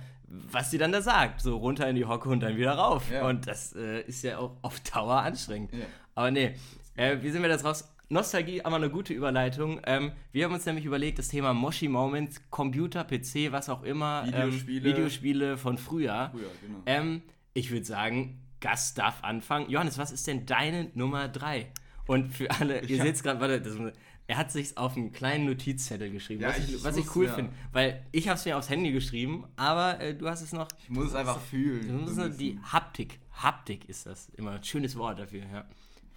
[0.50, 1.40] was sie dann da sagt.
[1.40, 3.10] So runter in die Hocke und dann wieder rauf.
[3.10, 3.26] Ja.
[3.26, 5.72] Und das äh, ist ja auch auf Dauer anstrengend.
[5.72, 5.86] Ja.
[6.14, 6.54] Aber nee,
[6.96, 7.88] äh, wie sind wir das raus?
[8.08, 9.80] Nostalgie, aber eine gute Überleitung.
[9.86, 14.26] Ähm, wir haben uns nämlich überlegt, das Thema Moshi Moments, Computer, PC, was auch immer,
[14.26, 14.78] Videospiele.
[14.78, 16.30] Ähm, Videospiele von früher.
[16.32, 16.78] früher, genau.
[16.86, 17.22] Ähm,
[17.54, 19.70] ich würde sagen, Gast darf anfangen.
[19.70, 21.66] Johannes, was ist denn deine Nummer 3?
[22.06, 23.76] Und für alle, ihr seht es gerade, warte, das,
[24.26, 27.26] er hat sich auf einen kleinen Notizzettel geschrieben, Ja, was ich, ich was ich cool
[27.26, 27.34] ja.
[27.34, 27.52] finde.
[27.72, 30.68] Weil ich habe es mir aufs Handy geschrieben, aber äh, du hast es noch.
[30.82, 31.86] ich muss es einfach fühlen.
[31.88, 32.58] Du musst nur die.
[32.72, 33.20] Haptik.
[33.32, 35.64] Haptik ist das immer ein schönes Wort dafür, ja.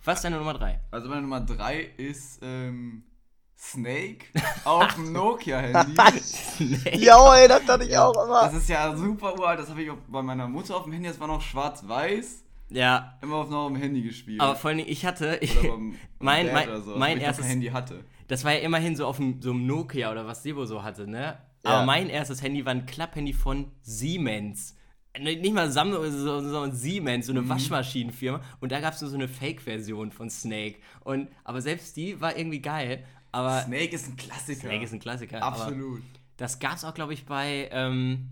[0.04, 0.80] Was ist deine Nummer 3?
[0.92, 3.04] Also meine Nummer 3 ist ähm,
[3.58, 4.28] Snake
[4.64, 5.96] auf dem Nokia-Handy.
[7.04, 8.44] ja, ey, das hatte ich auch immer.
[8.44, 11.10] Das ist ja super uralt, das habe ich auch bei meiner Mutter auf dem Handy,
[11.10, 14.42] das war noch schwarz-weiß, Ja, immer auf, noch Handy gespielt.
[14.42, 15.38] aber vor allen Dingen, ich hatte.
[15.42, 18.04] Ich, beim, mein, mein, so, mein erstes Handy hatte.
[18.28, 21.08] Das war ja immerhin so auf dem, so einem Nokia oder was Sebo so hatte,
[21.08, 21.38] ne?
[21.64, 21.72] Ja.
[21.72, 24.76] Aber mein erstes Handy war ein Klapphandy von Siemens.
[25.18, 27.50] Ne, Nicht mal Samsung, sondern Siemens, so eine Mhm.
[27.50, 28.42] Waschmaschinenfirma.
[28.60, 30.76] Und da gab es nur so eine Fake-Version von Snake.
[31.06, 33.04] Und, aber selbst die war irgendwie geil.
[33.32, 34.62] Aber Snake ist ein Klassiker.
[34.68, 35.42] Snake ist ein Klassiker.
[35.42, 36.02] Absolut.
[36.38, 37.70] das gab es auch, glaube ich, bei.
[37.72, 38.30] Ähm,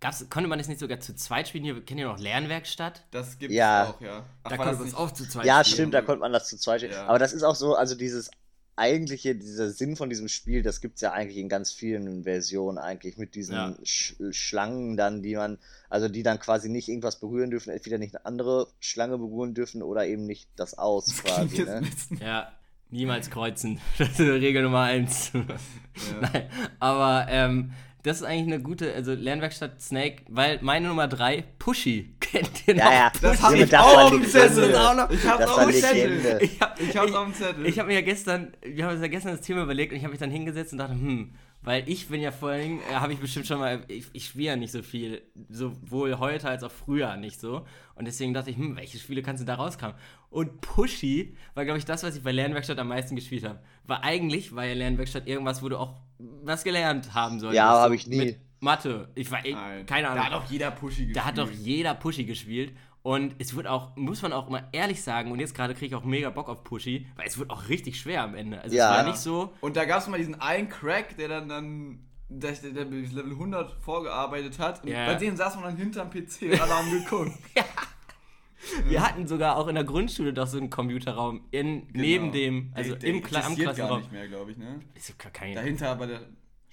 [0.00, 1.64] gab's, konnte man das nicht sogar zu zweit spielen?
[1.64, 3.04] Hier, kennt ihr noch Lernwerkstatt?
[3.10, 3.90] Das gibt's Ja.
[3.90, 4.24] auch, ja.
[4.42, 5.74] Ach, Da konnte man es auch zu zweit Ja, spielen.
[5.74, 6.94] stimmt, da konnte man das zu zweit spielen.
[6.94, 7.06] Ja.
[7.06, 8.30] Aber das ist auch so, also dieses
[8.76, 12.78] eigentliche, dieser Sinn von diesem Spiel, das gibt es ja eigentlich in ganz vielen Versionen
[12.78, 13.76] eigentlich mit diesen Ja.
[13.84, 15.58] Sch Schlangen dann, die man,
[15.90, 19.82] also die dann quasi nicht irgendwas berühren dürfen, entweder nicht eine andere Schlange berühren dürfen
[19.82, 21.62] oder eben nicht das Aus Das quasi.
[21.64, 21.82] Ne?
[22.20, 22.52] Ja,
[22.88, 23.80] niemals kreuzen.
[23.98, 25.30] Das ist Regel Nummer eins.
[25.34, 25.44] Ja.
[26.22, 31.44] Nein, aber ähm, das ist eigentlich eine gute, also Lernwerkstatt Snake, weil meine Nummer drei,
[31.58, 32.14] Pushy.
[32.20, 32.84] Kennt ihr noch?
[32.84, 33.12] Ja, ja.
[33.20, 34.24] Das hab Junge, ich auch auf dem.
[34.24, 34.70] Zettel.
[35.10, 36.38] Ich auch war auf dem Zettel.
[36.40, 37.66] Ich, hab, Ich hab's auf dem Zettel.
[37.66, 40.04] Ich habe mir ja gestern, wir haben uns ja gestern das Thema überlegt und ich
[40.04, 41.32] habe mich dann hingesetzt und dachte, hm,
[41.62, 44.26] weil ich bin ja vor allen Dingen, äh, habe ich bestimmt schon mal, ich, ich
[44.26, 47.66] spiele ja nicht so viel, sowohl heute als auch früher nicht so.
[47.94, 49.94] Und deswegen dachte ich, hm, welche Spiele kannst du da rauskommen?
[50.30, 53.60] Und Pushy war, glaube ich, das, was ich bei Lernwerkstatt am meisten gespielt habe.
[53.84, 57.56] War eigentlich, war ja Lernwerkstatt irgendwas, wo du auch was gelernt haben solltest.
[57.56, 58.16] Ja, So hab ich nie.
[58.16, 59.08] Mit Mathe.
[59.14, 59.86] Ich war, ich, Nein.
[59.86, 60.24] keine Ahnung.
[60.24, 61.16] Da hat auch jeder Pushy gespielt.
[61.16, 62.72] Da hat doch jeder Pushy gespielt.
[63.02, 65.94] Und es wird auch, muss man auch immer ehrlich sagen, und jetzt gerade kriege ich
[65.94, 68.60] auch mega Bock auf Pushy, weil es wird auch richtig schwer am Ende.
[68.60, 68.90] Also Ja.
[68.92, 69.52] es war nicht so.
[69.62, 73.12] Und da gab es mal diesen einen Crack, der dann, dann der, der, der bis
[73.12, 74.82] Level 100 vorgearbeitet hat.
[74.84, 75.06] Und Ja.
[75.06, 77.32] bei dem saß man dann hinterm PC und alle haben geguckt.
[78.84, 82.90] Wir hatten sogar auch in der Grundschule doch so einen Computerraum in, neben dem, also
[82.90, 83.00] Genau.
[83.00, 84.00] der, im Kla am existiert gar Klassenraum.
[84.00, 84.80] nicht mehr, glaube ich, ne?
[84.94, 86.20] Ist gar kein- Dahinter bei der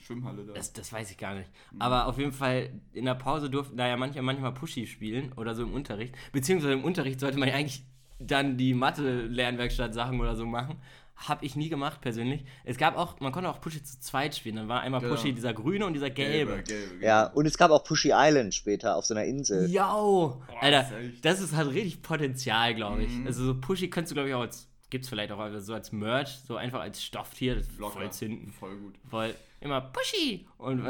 [0.08, 0.54] Schwimmhalle da.
[0.54, 1.50] Das, das weiß ich gar nicht.
[1.80, 5.54] Aber auf jeden Fall, in der Pause durften da ja manche manchmal Pushy spielen oder
[5.54, 6.16] so im Unterricht.
[6.32, 7.84] Beziehungsweise im Unterricht sollte man ja eigentlich
[8.20, 10.78] dann die Mathe-Lernwerkstatt-Sachen oder so machen.
[11.16, 12.46] Hab ich nie gemacht persönlich.
[12.64, 14.56] Es gab auch, man konnte auch Pushy zu zweit spielen.
[14.56, 15.16] Dann war einmal Genau.
[15.16, 16.62] Pushy dieser grüne und dieser gelbe.
[16.62, 17.04] gelbe.
[17.04, 19.68] Ja, und es gab auch Pushy Island später auf so einer Insel.
[19.70, 20.44] Jau!
[20.62, 23.12] Alter, das ist das ist halt richtig Potenzial, glaube ich.
[23.12, 23.26] Mhm.
[23.26, 26.38] Also so Pushy könntest du, glaube ich, auch als, gibt's vielleicht auch so als Merch,
[26.48, 28.52] so einfach als Stofftier, das voll zünden.
[28.52, 28.96] Voll gut.
[29.10, 30.48] Voll immer Pushy!
[30.58, 30.86] Und,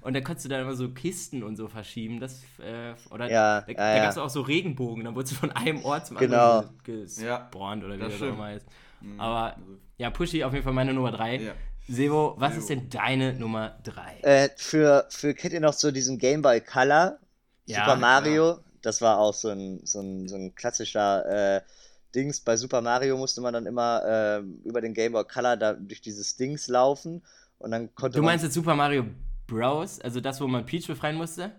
[0.00, 2.20] und dann konntest du dann immer so Kisten und so verschieben.
[2.20, 5.36] Das, äh, oder Ja, da, ja, da gab es auch so Regenbogen, dann wurdest du
[5.36, 6.58] von einem Ort zum Genau.
[6.60, 8.66] anderen ges- Ja, gespawnt oder wie das das auch immer heißt.
[9.00, 9.20] Mhm.
[9.20, 9.56] Aber
[9.98, 11.36] ja, Pushy auf jeden Fall meine Nummer 3.
[11.36, 11.52] ja.
[11.88, 12.60] Sebo, was Sebo.
[12.60, 14.18] ist denn deine Nummer 3?
[14.22, 17.18] Äh, für, für, kennt ihr noch so diesen Game Boy Color?
[17.66, 18.58] Ja, Super Mario?
[18.82, 21.60] Das war auch so ein, so ein, so ein klassischer äh,
[22.14, 22.40] Dings.
[22.40, 26.00] Bei Super Mario musste man dann immer äh, über den Game Boy Color da durch
[26.00, 27.22] dieses Dings laufen
[27.58, 28.32] und dann konnte Du man.
[28.32, 29.04] meinst jetzt Super Mario
[29.46, 31.52] Bros., also das, wo man Peach befreien musste?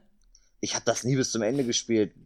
[0.60, 2.13] Ich habe das nie bis zum Ende gespielt.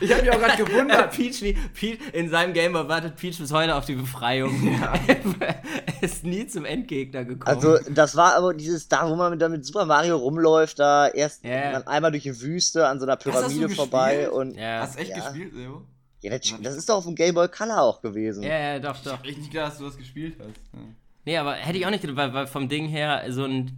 [0.00, 1.10] Ich habe mich auch gerade gewundert.
[1.12, 1.40] Peach,
[1.72, 4.52] Peach, in seinem Game wartet Peach bis heute auf die Befreiung.
[4.78, 5.62] er
[6.02, 7.56] ist nie zum Endgegner gekommen.
[7.56, 11.08] Also, das war aber dieses da, wo man mit, da mit Super Mario rumläuft, da
[11.08, 11.72] erst Ja.
[11.72, 14.32] man einmal durch die Wüste an so einer hast du Pyramide vorbei gespielt?
[14.32, 14.54] und.
[14.56, 14.80] ja.
[14.80, 15.16] Hast du echt Ja.
[15.30, 15.82] gespielt, Sebo?
[16.22, 18.42] Ja, das, das ist doch auf dem Game Boy Color auch gewesen.
[18.42, 19.12] ja, ja, doch, Ich doch.
[19.14, 20.48] hab echt nicht gedacht, dass du das gespielt hast.
[20.74, 20.80] Ja.
[21.26, 23.72] Nee, aber hätte ich auch nicht gedacht, weil, weil vom Ding her so ein.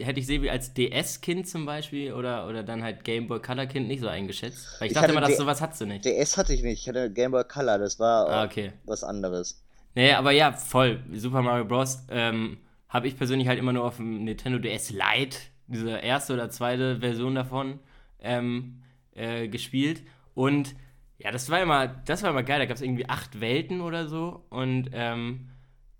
[0.00, 4.00] Hätte ich Sebi als DS-Kind zum Beispiel oder, oder dann halt Game Boy Color-Kind nicht
[4.00, 4.80] so eingeschätzt.
[4.80, 6.06] Weil ich, Ich dachte immer, dass sowas hast du nicht.
[6.06, 8.72] DS hatte ich nicht, ich hatte Game Boy Color, das war Ah, okay.
[8.86, 9.62] was anderes.
[9.94, 11.00] Nee, aber ja, voll.
[11.12, 12.02] Super Mario Bros.
[12.10, 12.56] Ähm,
[12.88, 17.00] habe ich persönlich halt immer nur auf dem Nintendo DS Lite, diese erste oder zweite
[17.00, 17.78] Version davon,
[18.20, 18.80] ähm,
[19.14, 20.02] äh, gespielt.
[20.34, 20.74] Und
[21.18, 22.58] ja, das war immer, das war immer geil.
[22.60, 24.46] Da gab es irgendwie acht Welten oder so.
[24.48, 25.50] Und ähm,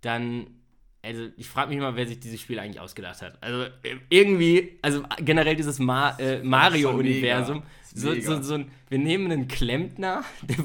[0.00, 0.46] dann,
[1.02, 3.38] also ich frage mich immer, wer sich dieses Spiel eigentlich ausgedacht hat.
[3.42, 7.62] Also äh, irgendwie, also generell dieses Ma äh, Mario-Universum.
[7.92, 10.56] So, so, so ein, wir nehmen einen Klempner, der,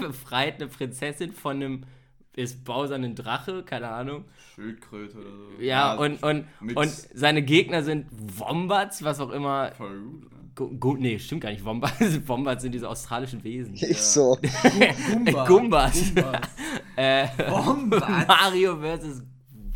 [0.00, 1.82] der befreit eine Prinzessin von einem
[2.34, 4.24] ist Bowser ein Drache, keine Ahnung.
[4.54, 5.62] Schildkröte oder so.
[5.62, 9.72] Ja, und, und, mit- und seine Gegner sind Wombats, was auch immer.
[9.72, 10.22] Voll gut.
[10.32, 10.76] Ne?
[10.78, 11.64] Gu- nee, stimmt gar nicht.
[11.64, 13.74] Wombats, Wombats sind diese australischen Wesen.
[13.80, 14.38] Ich so.
[15.12, 15.46] Gumba.
[15.46, 16.14] Gumbas.
[16.14, 16.40] Gumbas.
[16.96, 18.26] Äh, Wombats.
[18.28, 19.22] Mario versus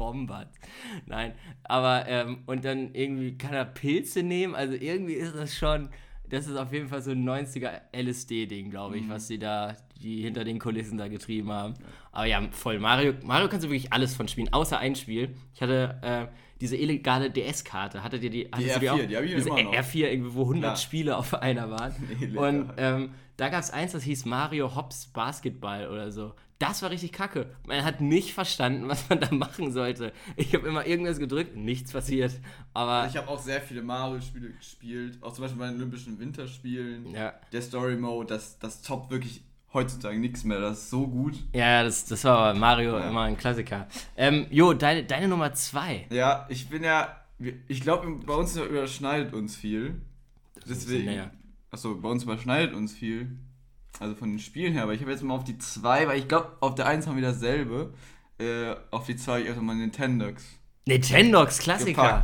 [0.00, 0.58] Wombats.
[1.06, 4.56] Nein, aber, ähm, und dann irgendwie kann er Pilze nehmen.
[4.56, 5.90] Also irgendwie ist das schon,
[6.28, 10.22] das ist auf jeden Fall so ein 90er LSD-Ding, glaube ich, was sie da, die
[10.22, 11.74] hinter den Kulissen da getrieben haben.
[12.12, 12.78] Aber ja, voll.
[12.78, 15.34] Mario, Mario kannst du wirklich alles von spielen, außer ein Spiel.
[15.54, 16.26] Ich hatte äh,
[16.60, 18.02] diese illegale DS-Karte.
[18.02, 18.44] Hattet ihr die?
[18.44, 19.06] du R4, auch?
[19.06, 19.72] die hab ich immer noch.
[19.72, 20.76] R4, irgendwie, wo 100 Klar.
[20.76, 21.94] Spiele auf einer waren.
[22.20, 22.54] Illegal.
[22.54, 26.34] Und ähm, da gab es eins, das hieß Mario Hops Basketball oder so.
[26.60, 27.46] Das war richtig kacke.
[27.66, 30.12] Man hat nicht verstanden, was man da machen sollte.
[30.36, 32.32] Ich habe immer irgendwas gedrückt, nichts passiert.
[32.74, 37.10] Aber Ich habe auch sehr viele Mario-Spiele gespielt, auch zum Beispiel bei den Olympischen Winterspielen.
[37.14, 39.42] ja, Der Story Mode, das, das toppt wirklich
[39.72, 40.60] heutzutage nichts mehr.
[40.60, 41.34] Das ist so gut.
[41.54, 43.08] ja das, das war Mario Ja.
[43.08, 43.88] immer ein Klassiker.
[44.16, 46.06] Ähm, jo, deine, deine Nummer zwei.
[46.10, 47.16] Ja, ich bin ja.
[47.68, 50.02] Ich glaube, bei uns überschneidet uns viel.
[50.68, 51.30] Deswegen.
[51.70, 53.38] Achso, bei uns überschneidet uns viel.
[53.98, 54.85] Also von den Spielen her.
[54.85, 57.16] Aber ich habe jetzt mal auf die 2, weil ich glaube, auf der 1 haben
[57.16, 57.92] wir dasselbe.
[58.38, 60.44] Äh, auf die 2 erstmal mal Nintendox.
[60.87, 62.22] Nintendox, Klassiker.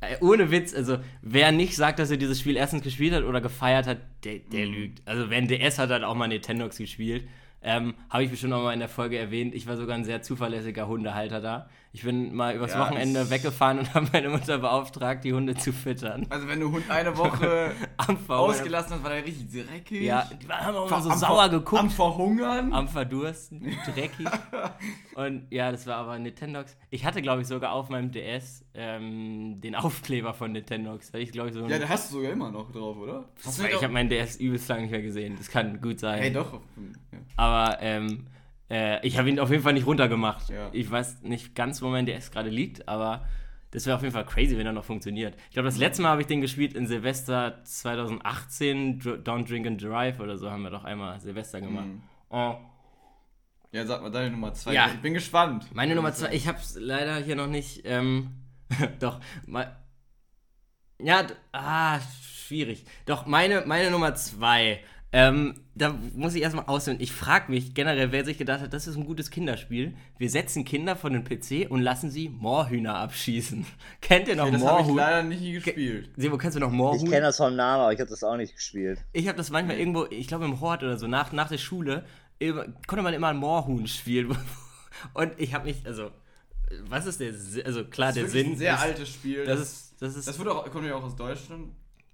[0.00, 3.40] Äh, ohne Witz, also wer nicht sagt, dass er dieses Spiel erstens gespielt hat oder
[3.40, 4.72] gefeiert hat, der, der Mhm.
[4.72, 5.02] lügt.
[5.06, 7.26] Also wer ein DS hat, hat auch mal Nintendox gespielt.
[7.60, 9.54] Ähm, Habe ich bestimmt auch mal in der Folge erwähnt.
[9.54, 11.68] Ich war sogar ein sehr zuverlässiger Hundehalter da.
[11.92, 15.72] Ich bin mal übers Ja, Wochenende weggefahren und habe meine Mutter beauftragt, die Hunde zu
[15.72, 16.26] füttern.
[16.30, 17.72] Also wenn du Hund eine Woche
[18.28, 20.02] ausgelassen hast, war der richtig dreckig.
[20.02, 21.80] Ja, die haben auch immer so am sauer geguckt.
[21.80, 22.72] Am Verhungern.
[22.72, 23.62] am Verdursten,
[23.94, 24.28] dreckig.
[25.14, 26.76] Und ja, das war aber Nintendox.
[26.90, 31.12] Ich hatte, glaube ich, sogar auf meinem DS ähm, den Aufkleber von Nintendox.
[31.14, 33.28] Ich, glaube so ja, den hast du sogar immer noch drauf, oder?
[33.44, 35.34] Hast ich habe meinen DS übelst lange nicht mehr gesehen.
[35.36, 36.20] Das kann gut sein.
[36.20, 36.52] Hey, doch.
[36.52, 37.18] Ja.
[37.36, 38.28] Aber ähm,
[38.70, 40.48] äh, ich habe ihn auf jeden Fall nicht runtergemacht.
[40.50, 40.68] Ja.
[40.72, 43.26] Ich weiß nicht ganz, wo mein DS gerade liegt, aber
[43.72, 45.34] das wäre auf jeden Fall crazy, wenn er noch funktioniert.
[45.48, 49.00] Ich glaube, das letzte Mal habe ich den gespielt in Silvester 2018.
[49.00, 51.86] Dr Don't Drink and Drive oder so haben wir doch einmal Silvester gemacht.
[51.86, 52.02] Mhm.
[52.30, 52.54] Oh.
[53.72, 54.72] Ja, sag mal deine Nummer 2.
[54.72, 54.86] Ja.
[54.94, 55.66] Ich bin gespannt.
[55.74, 57.82] Meine Nummer zwei, ich habe es leider hier noch nicht.
[57.84, 58.30] Ähm,
[59.00, 59.76] doch, mal.
[61.00, 62.00] Ja, ah,
[62.46, 62.84] schwierig.
[63.06, 67.00] Doch, meine, meine Nummer zwei Ähm, da muss ich erstmal ausholen.
[67.00, 69.96] Ich frage mich generell, wer sich gedacht hat, das ist ein gutes Kinderspiel.
[70.18, 73.64] Wir setzen Kinder vor den PC und lassen sie Moorhühner abschießen.
[74.02, 74.96] Kennt ihr noch Okay, das habe ich Moorhuhn?
[74.96, 76.10] leider nicht gespielt.
[76.16, 77.08] Sebo, kennst du noch Ich Moorhuhn?
[77.08, 79.02] kenne das vom Namen, aber ich habe das auch nicht gespielt.
[79.14, 82.04] Ich habe das manchmal irgendwo, ich glaube im Hort oder so, nach, nach der Schule,
[82.38, 84.36] immer, konnte man immer ein Moorhuhn spielen.
[85.14, 86.10] Und ich habe mich, also,
[86.88, 89.08] was ist der, Si- also klar, Das der ist wirklich Sinn ein sehr ist, altes
[89.08, 89.44] Spiel.
[89.44, 91.70] das ist, das ist, das wurde auch, kommt ja auch aus Deutschland.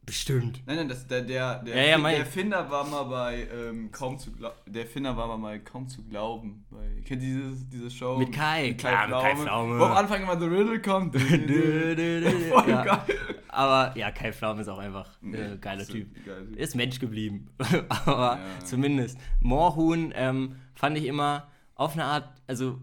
[0.06, 0.62] bestimmt.
[0.66, 3.90] Nein, nein, das, der, der, der, Ja, ja, mein- der Finder war mal bei ähm,
[3.90, 4.54] kaum zu glauben.
[4.66, 6.64] Der Finder war mal kaum zu glauben.
[6.70, 8.18] Bei, kennt ihr dieses, diese Show?
[8.18, 9.78] Mit Kai, klar, mit Kai Pflaume.
[9.78, 11.14] Wo am Anfang immer The Riddle kommt.
[11.18, 12.84] Voll ja.
[12.84, 13.34] geil.
[13.48, 16.26] Aber ja, Kai Pflaume ist auch einfach Nee, äh, geiler ist ein Typ.
[16.26, 16.56] geiler Typ.
[16.58, 17.48] Ist Mensch geblieben.
[17.88, 18.64] Aber Ja.
[18.64, 19.16] zumindest.
[19.40, 22.78] Moorhuhn ähm, fand ich immer auf eine Art, also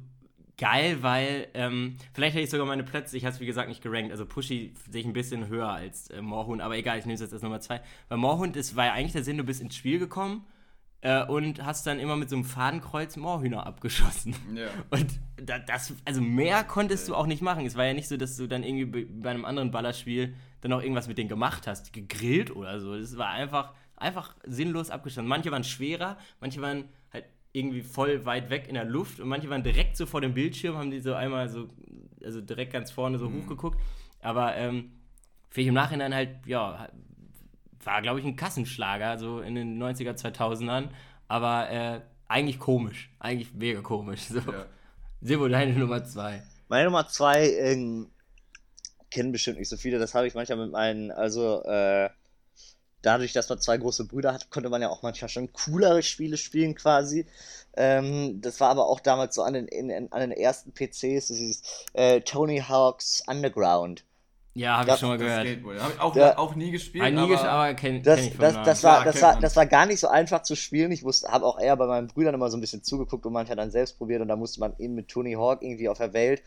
[0.62, 3.82] geil, weil ähm, vielleicht hätte ich sogar meine Plätze, ich habe es wie gesagt nicht
[3.82, 7.16] gerankt, also Pushy sehe ich ein bisschen höher als äh, Moorhuhn, aber egal, ich nehme
[7.16, 7.82] es jetzt als Nummer zwei.
[8.08, 10.46] Bei Moorhuhn das war ja eigentlich der Sinn, du bist ins Spiel gekommen
[11.02, 14.36] äh, und hast dann immer mit so einem Fadenkreuz Moorhühner abgeschossen.
[14.56, 14.68] Ja.
[14.92, 15.08] Und
[15.44, 17.66] da, das, also mehr konntest du auch nicht machen.
[17.66, 20.82] Es war ja nicht so, dass du dann irgendwie bei- einem anderen Ballerspiel dann noch
[20.84, 22.96] irgendwas mit denen gemacht hast, gegrillt oder so.
[22.96, 25.28] Das war einfach, einfach sinnlos abgestanden.
[25.28, 26.84] Manche waren schwerer, manche waren
[27.54, 30.78] irgendwie voll weit weg in der Luft und manche waren direkt so vor dem Bildschirm,
[30.78, 31.68] haben die so einmal so,
[32.24, 33.80] also direkt ganz vorne so hochgeguckt.
[34.22, 34.92] Aber ähm,
[35.50, 36.88] finde ich im Nachhinein halt, ja,
[37.84, 40.90] war, glaube ich, ein Kassenschlager, so in den 90er, 2000ern.
[41.28, 43.12] Aber äh, eigentlich komisch.
[43.20, 44.22] Eigentlich mega komisch.
[44.30, 44.40] So.
[44.40, 44.66] Ja.
[45.22, 46.44] Sebo, deine Nummer zwei.
[46.70, 48.10] Meine Nummer zwei ähm,
[49.10, 50.00] kennen bestimmt nicht so viele.
[50.00, 52.10] Das habe ich manchmal mit meinen, also äh,
[53.02, 56.38] dadurch, dass man zwei große Brüder hat, konnte man ja auch manchmal schon coolere Spiele
[56.38, 57.26] spielen quasi.
[57.76, 61.28] Ähm, das war aber auch damals so an den, in, in, an den ersten PCs,
[61.30, 64.04] das ist äh, Tony Hawk's Underground.
[64.54, 65.48] Ja, habe ich Das- schon mal gehört.
[65.82, 66.38] Habe ich auch, Ja.
[66.38, 67.06] auch nie gespielt.
[67.06, 69.86] Aber Nigisch, aber kenn, Das, kenn das, das, war, das, kennt war, das war gar
[69.86, 70.92] nicht so einfach zu spielen.
[70.92, 73.56] Ich wusste, habe auch eher bei meinen Brüdern immer so ein bisschen zugeguckt und manchmal
[73.56, 76.44] dann selbst probiert und da musste man eben mit Tony Hawk irgendwie auf der Welt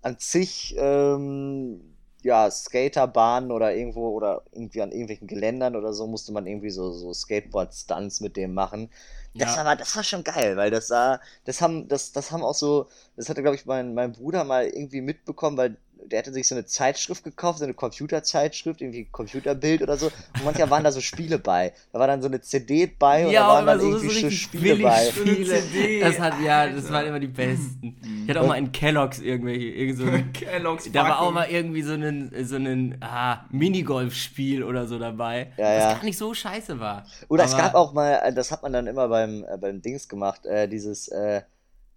[0.00, 1.91] an zig ähm,
[2.24, 6.92] ja, Skaterbahnen oder irgendwo oder irgendwie an irgendwelchen Geländern oder so musste man irgendwie so,
[6.92, 8.90] so Skateboard-Stunts mit dem machen.
[9.36, 9.56] Das, Ja.
[9.56, 12.88] war, das war schon geil, weil das sah, das haben, das, das haben auch so,
[13.16, 16.54] das hatte, glaube ich, mein, mein Bruder mal irgendwie mitbekommen, weil der hatte sich so
[16.54, 20.06] eine Zeitschrift gekauft, so eine Computerzeitschrift, irgendwie Computerbild oder so.
[20.06, 21.72] Und manchmal waren da so Spiele bei.
[21.92, 24.08] Da war dann so eine CD bei und ja, da waren dann so, so irgendwie
[24.26, 25.04] richtig Spiele bei.
[25.10, 25.60] Spiele.
[25.60, 27.96] So Das hat, ja, das waren immer die besten.
[28.24, 31.48] Ich hatte auch mal in Kellogg's irgendwelche, irgend so ein, Kellogg's da war auch mal
[31.48, 35.92] irgendwie so ein, so ein ah, Minigolf-Spiel oder so dabei, Ja, das ja.
[35.94, 37.06] gar nicht so scheiße war.
[37.28, 39.80] Oder es Aber- gab auch mal, äh, das hat man dann immer beim, äh, beim
[39.82, 41.42] Dings gemacht, äh, dieses, äh,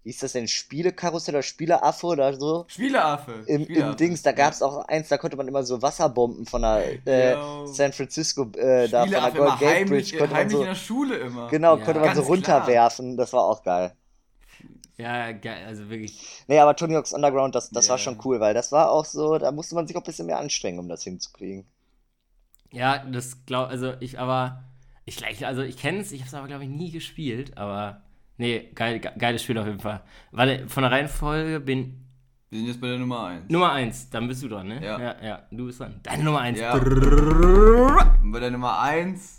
[0.06, 2.64] wie ist das denn, Spielekarussell oder Spieleaffe oder so?
[2.68, 3.42] Spieleaffe.
[3.46, 3.90] Im, Spieleaffe.
[3.90, 7.02] im Dings, da gab es auch eins, da konnte man immer so Wasserbomben von der
[7.06, 7.36] äh.
[7.64, 10.66] San Francisco, äh, da von der immer Gate heimlich, Bridge, konnte man heimlich so, in
[10.68, 11.48] der Schule immer.
[11.50, 11.84] genau, Ja.
[11.84, 12.28] konnte man so Ganz klar.
[12.34, 13.96] runterwerfen, das war auch geil.
[14.98, 16.20] Ja, geil, also wirklich.
[16.48, 18.02] Nee, aber Tony Hawk's Underground, das, das war Ja.
[18.02, 20.38] schon cool, weil das war auch so, da musste man sich auch ein bisschen mehr
[20.38, 21.66] anstrengen, um das hinzukriegen.
[22.72, 24.64] Ja, das glaub, also ich aber,
[25.04, 28.02] ich gleich, also ich kenne es, ich habe es aber glaube ich nie gespielt, aber
[28.36, 30.02] nee, geil, ge geiles Spiel auf jeden Fall.
[30.32, 32.06] Warte, von der Reihenfolge bin
[32.50, 33.50] Wir sind jetzt bei der Nummer 1.
[33.50, 34.84] Nummer 1, dann bist du dran, ne?
[34.84, 34.98] Ja.
[35.00, 36.00] ja, ja du bist dran.
[36.02, 36.58] Deine Nummer 1.
[36.58, 36.78] Ja.
[36.78, 39.35] Bei der Nummer 1,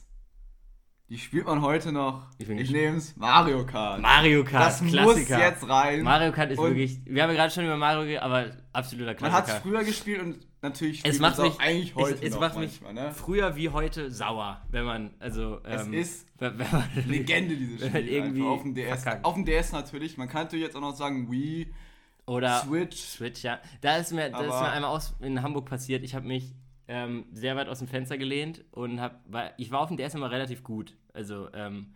[1.09, 2.27] die spielt man heute noch.
[2.37, 4.01] Ich Ich nehme es Mario Kart.
[4.01, 5.39] Mario Kart, das muss Klassiker.
[5.39, 6.01] jetzt rein.
[6.03, 9.15] Mario Kart ist Und wirklich, wir haben ja gerade schon über Mario geredet, aber absoluter
[9.21, 9.61] Man hat es Klassiker.
[9.69, 12.57] früher gespielt und natürlich Es spielt macht man's mich, auch eigentlich heute es, es macht
[12.57, 13.13] mich manchmal, ne?
[13.13, 17.87] früher wie heute sauer, wenn man, also, Es ähm, ist wenn, wenn man, Legende dieses
[17.87, 18.07] Spiel.
[18.07, 19.01] irgendwie auf dem DS.
[19.03, 19.25] verkackt.
[19.25, 20.17] Auf dem DS natürlich.
[20.17, 21.73] Man kann natürlich jetzt auch noch sagen Wii,
[22.25, 22.97] oder Switch.
[22.97, 23.59] Switch, ja.
[23.79, 26.03] Da ist mir, das ist mir einmal aus, in Hamburg passiert.
[26.03, 26.53] Ich habe mich
[26.87, 30.15] ähm, sehr weit aus dem Fenster gelehnt und hab, weil ich war auf dem DS
[30.15, 30.95] immer relativ gut.
[31.13, 31.93] Also, ähm,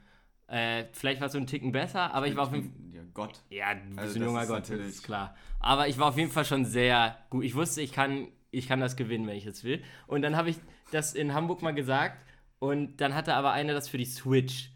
[0.47, 2.95] äh, vielleicht war es so ein Ticken besser, aber ich war auf jeden Fall.
[2.95, 3.41] Ja, Gott.
[3.49, 5.35] Ja, du bist Also ein das junger ist Gott, das natürlich- ist klar.
[5.59, 7.43] Aber ich war auf jeden Fall schon sehr gut.
[7.45, 9.81] Ich wusste, ich kann, ich kann das gewinnen, wenn ich es will.
[10.07, 10.57] Und dann habe ich
[10.91, 12.17] das in Hamburg mal gesagt
[12.59, 14.71] und dann hatte aber einer das für die Switch.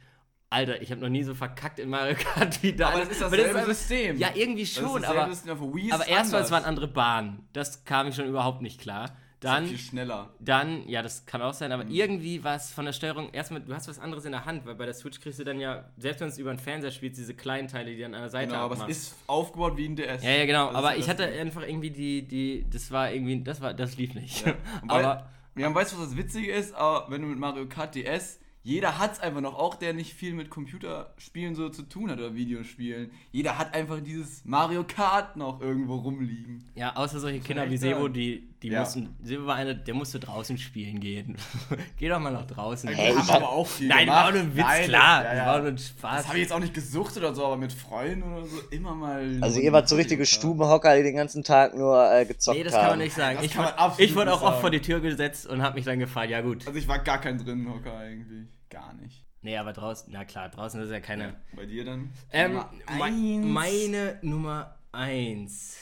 [0.49, 2.89] Alter, ich habe noch nie so verkackt in Mario Kart wie da.
[2.89, 4.17] Aber das ist dasselbe einfach- System.
[4.17, 7.49] Ja, irgendwie Das ist schon, aber, System, ist aber erst mal, es waren andere Bahnen.
[7.51, 9.17] Das kam mir schon überhaupt nicht klar.
[9.45, 10.29] Dann, viel schneller.
[10.39, 11.73] dann, ja, das kann auch sein, Mhm.
[11.79, 14.65] aber irgendwie war es von der Steuerung erstmal, du hast was anderes in der Hand,
[14.65, 16.91] weil bei der Switch kriegst du dann ja, selbst wenn du es über den Fernseher
[16.91, 19.85] spielst, diese kleinen Teile, die dann an der Seite Genau, aber es ist aufgebaut wie
[19.87, 20.23] ein DS.
[20.23, 20.65] Ja, ja, genau.
[20.65, 23.97] Das ist aber ich hatte einfach irgendwie die, die, das war irgendwie, das war, das
[23.97, 24.45] lief nicht.
[24.45, 24.53] Ja.
[24.87, 25.27] Aber
[25.57, 26.73] Ja, und weißt du, was das Witzige ist?
[26.75, 30.13] Aber wenn du mit Mario Kart DS, jeder hat es einfach noch, auch der nicht
[30.15, 33.11] viel mit Computerspielen so zu tun hat oder Videospielen.
[33.31, 36.63] Jeder hat einfach dieses Mario Kart noch irgendwo rumliegen.
[36.75, 38.79] ja, außer solche Kinder wie Sebo, die die Ja.
[38.79, 41.37] mussten, Silber war eine, der musste draußen spielen gehen.
[41.97, 42.89] Geh doch mal nach draußen.
[42.89, 44.23] Hey, haben ich aber auch viel Nein, gemacht.
[44.25, 45.23] war nur ein Witz, Nein, klar.
[45.23, 45.45] Ja, ja.
[45.45, 46.17] War nur ein Spaß.
[46.17, 48.95] Das habe ich jetzt auch nicht gesucht oder so, aber mit Freunden oder so immer
[48.95, 49.37] mal.
[49.41, 52.73] Also ihr wart so richtige Stubenhocker, die den ganzen Tag nur äh, gezockt Nee, das
[52.73, 52.81] haben.
[52.81, 53.37] kann man nicht sagen.
[53.37, 55.99] Das Ich, wurde- ich wurde auch oft vor die Tür gesetzt und habe mich dann
[55.99, 56.65] gefragt, ja gut.
[56.65, 58.47] Also ich war gar kein Drinnenhocker eigentlich.
[58.69, 59.23] Gar nicht.
[59.41, 61.23] Nee, aber draußen, na klar, draußen ist ja keine.
[61.23, 61.33] Ja.
[61.55, 62.09] Bei dir dann?
[62.31, 63.45] Ähm, Nummer me- eins.
[63.45, 65.77] meine Nummer 1.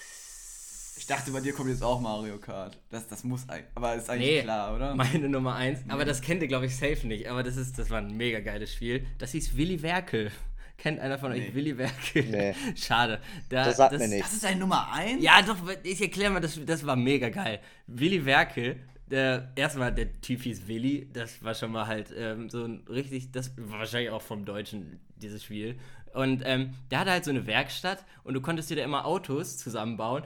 [1.03, 2.77] Ich dachte, bei dir kommt jetzt auch Mario Kart.
[2.89, 3.67] Das, das muss eigentlich.
[3.75, 4.95] Aber ist eigentlich Nee, klar, oder?
[4.95, 5.81] Meine Nummer 1.
[5.89, 7.27] Aber das kennt ihr, glaube ich, safe nicht.
[7.27, 9.05] Aber das, ist, das war ein mega geiles Spiel.
[9.17, 10.31] Das hieß Willy Werkel.
[10.77, 11.55] Kennt einer von euch Nee.
[11.55, 12.23] Willy Werkel?
[12.23, 12.55] Nee.
[12.77, 13.19] Schade.
[13.49, 14.27] Da, Das sagt mir nichts.
[14.27, 15.21] Das ist deine Nummer 1?
[15.21, 17.59] Ja, doch, ich erkläre mal, das, das war mega geil.
[17.87, 18.77] Willy Werkel,
[19.11, 23.29] der, erstmal der Typ hieß Willy, das war schon mal halt ähm, so ein richtig,
[23.33, 25.77] das war wahrscheinlich auch vom Deutschen, dieses Spiel.
[26.13, 29.57] Und ähm, der hatte halt so eine Werkstatt und du konntest dir da immer Autos
[29.57, 30.23] zusammenbauen,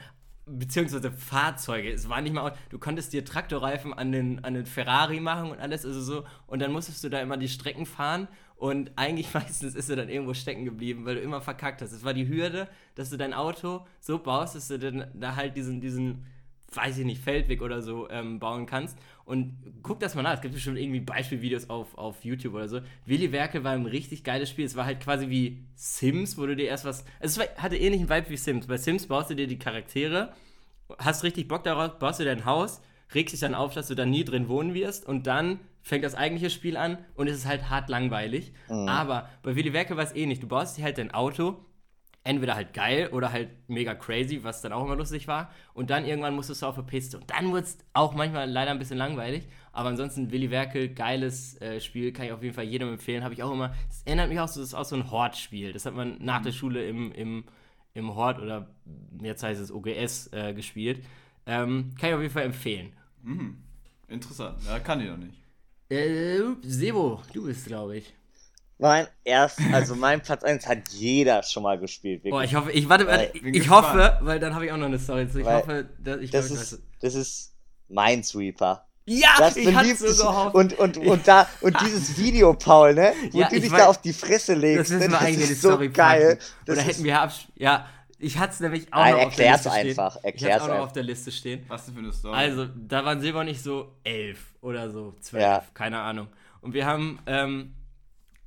[0.47, 1.91] beziehungsweise Fahrzeuge.
[1.91, 5.59] Es war nicht mal, du konntest dir Traktorreifen an den, an den Ferrari machen und
[5.59, 6.25] alles, also so.
[6.47, 10.09] Und dann musstest du da immer die Strecken fahren und eigentlich meistens ist er dann
[10.09, 11.91] irgendwo stecken geblieben, weil du immer verkackt hast.
[11.91, 15.55] Es war die Hürde, dass du dein Auto so baust, dass du dann da halt
[15.55, 16.25] diesen, diesen,
[16.73, 18.97] weiß ich nicht, Feldweg oder so ähm, bauen kannst.
[19.25, 22.81] Und guck das mal nach, es gibt bestimmt irgendwie Beispielvideos auf, auf YouTube oder so.
[23.05, 24.65] Willy Werke war ein richtig geiles Spiel.
[24.65, 27.05] Es war halt quasi wie Sims, wo du dir erst was.
[27.19, 28.67] Also es war, hatte ähnlichen Vibe wie Sims.
[28.67, 30.33] Bei Sims baust du dir die Charaktere,
[30.97, 32.81] hast richtig Bock darauf, baust du dein Haus,
[33.13, 36.15] regst dich dann auf, dass du da nie drin wohnen wirst und dann fängt das
[36.15, 38.51] eigentliche Spiel an und es ist halt hart langweilig.
[38.89, 40.41] Aber bei Willy Werke war es ähnlich.
[40.41, 41.63] Du baust dir halt dein Auto,
[42.27, 45.49] entweder halt geil oder halt mega crazy, was dann auch immer lustig war.
[45.73, 47.17] Und dann irgendwann musstest du auf der Piste.
[47.17, 49.47] Und dann wurde es auch manchmal leider ein bisschen langweilig.
[49.71, 53.23] Aber ansonsten Willy Werkel, geiles äh, Spiel, kann ich auf jeden Fall jedem empfehlen.
[53.23, 53.73] Habe ich auch immer.
[53.89, 55.71] Es erinnert mich auch so, das ist auch so ein Hort-Spiel.
[55.71, 57.45] Das hat man nach der Schule im, im,
[57.93, 58.67] im Hort oder
[59.21, 61.03] jetzt heißt es OGS äh, gespielt.
[61.45, 62.91] Ähm, kann ich auf jeden Fall empfehlen.
[63.23, 63.57] Mhm.
[64.09, 64.57] Interessant.
[64.65, 65.41] Ja, kann ich noch nicht.
[65.89, 68.16] Äh, Sebo, du bist, glaube ich.
[68.79, 72.19] Mein erst, also mein Platz 1 hat jeder schon mal gespielt.
[72.23, 72.31] Wirklich.
[72.31, 73.87] Boah, ich hoffe, ich warte, warte ich gespannt.
[73.87, 75.39] hoffe, weil dann habe ich auch noch eine Story zu.
[75.39, 77.53] Ich Weil hoffe, dass ich das glaub, ich ist, das ist
[77.89, 78.83] Minesweeper.
[79.09, 80.55] Ja, Das ich hatte beliebt so gehofft.
[80.55, 83.13] und, und, und, da, und dieses Video, Paul, ne?
[83.31, 85.01] Wo Ja, du ich dich weiß- da auf die Fresse das legst, müssen ne?
[85.05, 86.37] wir das eigentlich ist so Story geil.
[86.65, 87.87] Das Oder ist, hätten wir abs Ja,
[88.19, 90.23] ich hatte es nämlich auch Nein, noch auf der erklär's Liste einfach, stehen.
[90.25, 90.87] erklär's ich hatte auch noch einfach.
[90.87, 91.65] auf der Liste stehen.
[91.69, 92.35] Was denn für eine Story?
[92.35, 95.63] Also, da waren Silber nicht so elf oder so, zwölf, Ja.
[95.73, 96.27] keine Ahnung.
[96.61, 97.73] Und wir haben ähm,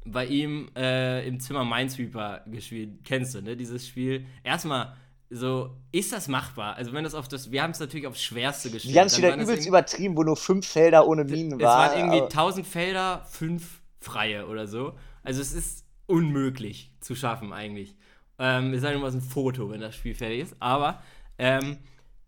[0.04, 3.04] bei ihm äh, im Zimmer Minesweeper gespielt.
[3.04, 3.56] Kennst du, ne?
[3.56, 4.26] Dieses Spiel.
[4.42, 4.96] Erstmal,
[5.28, 6.74] so, ist das machbar?
[6.76, 7.50] Also, wenn das auf das.
[7.52, 8.94] Wir haben es natürlich aufs Schwerste gespielt.
[8.94, 11.90] die haben es wieder waren übelst übertrieben, wo nur fünf Felder ohne Minen es waren.
[11.90, 14.94] waren irgendwie aber- 1000 Felder, fünf freie oder so.
[15.22, 17.94] Also es ist unmöglich zu schaffen eigentlich.
[18.38, 20.56] Ähm, es sei denn, machst ein Foto, wenn das Spiel fertig ist.
[20.58, 21.02] Aber
[21.38, 21.78] ähm,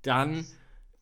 [0.03, 0.47] dann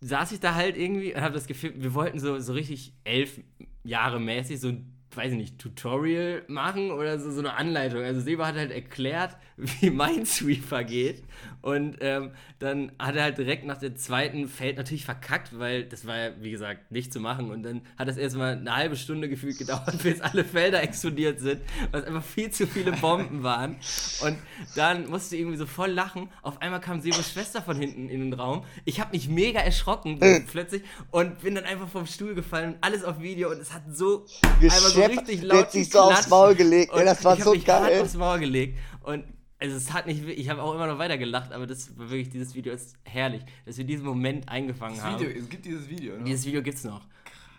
[0.00, 3.40] saß ich da halt irgendwie und habe das Gefühl, wir wollten so, so richtig elf
[3.82, 8.02] Jahre mäßig so ein, weiß ich nicht, Tutorial machen oder so, so eine Anleitung.
[8.02, 11.22] Also Seba hat halt erklärt, wie Minesweeper geht.
[11.62, 16.06] Und ähm, dann hat er halt direkt nach dem zweiten Feld natürlich verkackt, weil das
[16.06, 17.50] war ja, wie gesagt, nicht zu machen.
[17.50, 21.60] Und dann hat das erstmal eine halbe Stunde gefühlt gedauert, bis alle Felder explodiert sind,
[21.90, 23.76] weil es einfach viel zu viele Bomben waren.
[24.22, 24.38] Und
[24.76, 26.28] dann musste ich irgendwie so voll lachen.
[26.42, 28.64] Auf einmal kam Sebos Schwester von hinten in den Raum.
[28.84, 30.18] Ich habe mich mega erschrocken
[30.50, 33.82] plötzlich und bin dann einfach vom Stuhl gefallen und alles auf Video und es hat
[33.90, 34.26] so
[34.60, 36.28] einmal so Geschepp, richtig laut hat sich so aufs.
[36.28, 36.92] Maul gelegt.
[36.92, 38.00] Und ey, das war so geil.
[38.02, 38.78] aufs Maul gelegt.
[39.02, 39.24] Und
[39.58, 42.30] also es hat nicht, ich habe auch immer noch weiter gelacht, aber das war wirklich,
[42.30, 45.20] dieses Video ist herrlich, dass wir diesen Moment eingefangen das haben.
[45.20, 46.24] Video, es gibt dieses Video, ne?
[46.24, 47.02] Dieses Video gibt's noch.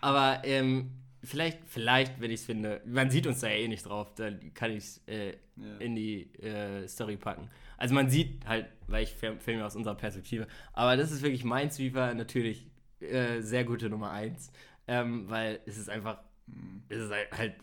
[0.00, 0.90] Aber ähm,
[1.22, 4.52] vielleicht, vielleicht, wenn ich es finde, man sieht uns da ja eh nicht drauf, dann
[4.54, 5.76] kann ich es äh, Ja.
[5.78, 7.48] in die äh, Story packen.
[7.76, 10.46] Also man sieht halt, weil ich film- filme aus unserer Perspektive.
[10.72, 12.66] Aber das ist wirklich Minesweeper natürlich
[13.00, 14.50] äh, sehr gute Nummer 1.
[14.88, 16.18] Ähm, weil es ist einfach,
[16.88, 17.54] Es ist halt, halt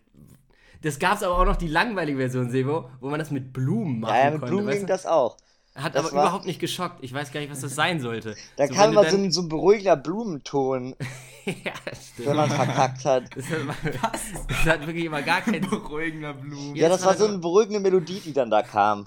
[0.82, 3.99] das gab es aber auch noch die langweilige Version, Sebo, wo man das mit Blumen
[3.99, 4.47] machen Ja, ja, mit konnte.
[4.53, 5.38] Blumen weißt ging das auch.
[5.75, 6.99] Hat das aber war- überhaupt nicht geschockt.
[7.03, 8.36] Ich weiß gar nicht, was das sein sollte.
[8.57, 10.95] Da So, kam du immer so dann- ein, so ein beruhigender Blumenton,
[11.45, 11.53] ja,
[11.93, 12.27] stimmt.
[12.30, 13.23] wenn man verkackt hat.
[13.36, 14.13] Das hat,
[14.49, 16.75] das hat wirklich immer gar keinen Beruhigender Blumen.
[16.75, 19.05] Ja, das war so eine beruhigende Melodie, die dann da kam.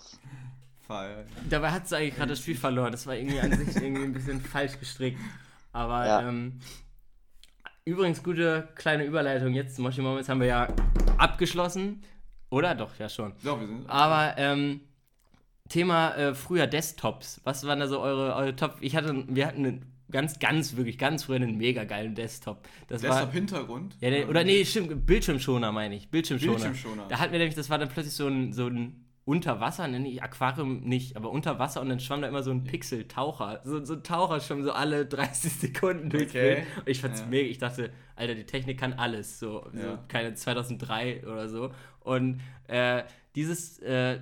[0.86, 1.24] Feier.
[1.48, 2.92] Dabei hat sie eigentlich gerade das Spiel verloren.
[2.92, 5.18] Das war irgendwie an sich irgendwie ein bisschen falsch gestrickt.
[5.72, 6.28] Aber Ja.
[6.28, 6.60] ähm,
[7.84, 9.78] übrigens, gute kleine Überleitung jetzt.
[9.78, 10.68] Moshi Moments haben wir ja
[11.18, 12.02] abgeschlossen.
[12.50, 12.74] Oder?
[12.74, 13.32] Doch, ja schon.
[13.42, 13.88] Doch, wir sind.
[13.88, 14.80] Aber ähm,
[15.68, 17.40] Thema äh, früher Desktops.
[17.44, 18.76] Was waren da so eure, eure Top?
[18.80, 22.68] Ich hatte, wir hatten einen ganz, ganz, wirklich ganz früher einen mega geilen Desktop.
[22.88, 23.96] Das Desktop-Hintergrund?
[24.00, 26.10] ja, der, oder nee, stimmt, Bildschirmschoner meine ich.
[26.10, 26.52] Bildschirmschoner.
[26.52, 27.06] Bildschirmschoner.
[27.08, 30.08] Da hatten wir nämlich, das war dann plötzlich so ein, so ein unter Wasser, nenne
[30.08, 33.60] ich Aquarium nicht, aber unter Wasser und dann schwamm da immer so ein Pixel-Taucher.
[33.64, 36.54] So, so ein Taucher schwamm so alle 30 Sekunden durchs Okay.
[36.56, 36.66] Bild.
[36.78, 37.26] Und ich fand's Ja.
[37.26, 37.48] mega.
[37.48, 39.38] Ich dachte, Alter, die Technik kann alles.
[39.38, 39.98] So, so Ja.
[40.08, 41.70] keine 2003 oder so.
[42.00, 43.04] Und äh,
[43.36, 44.18] dieses, äh,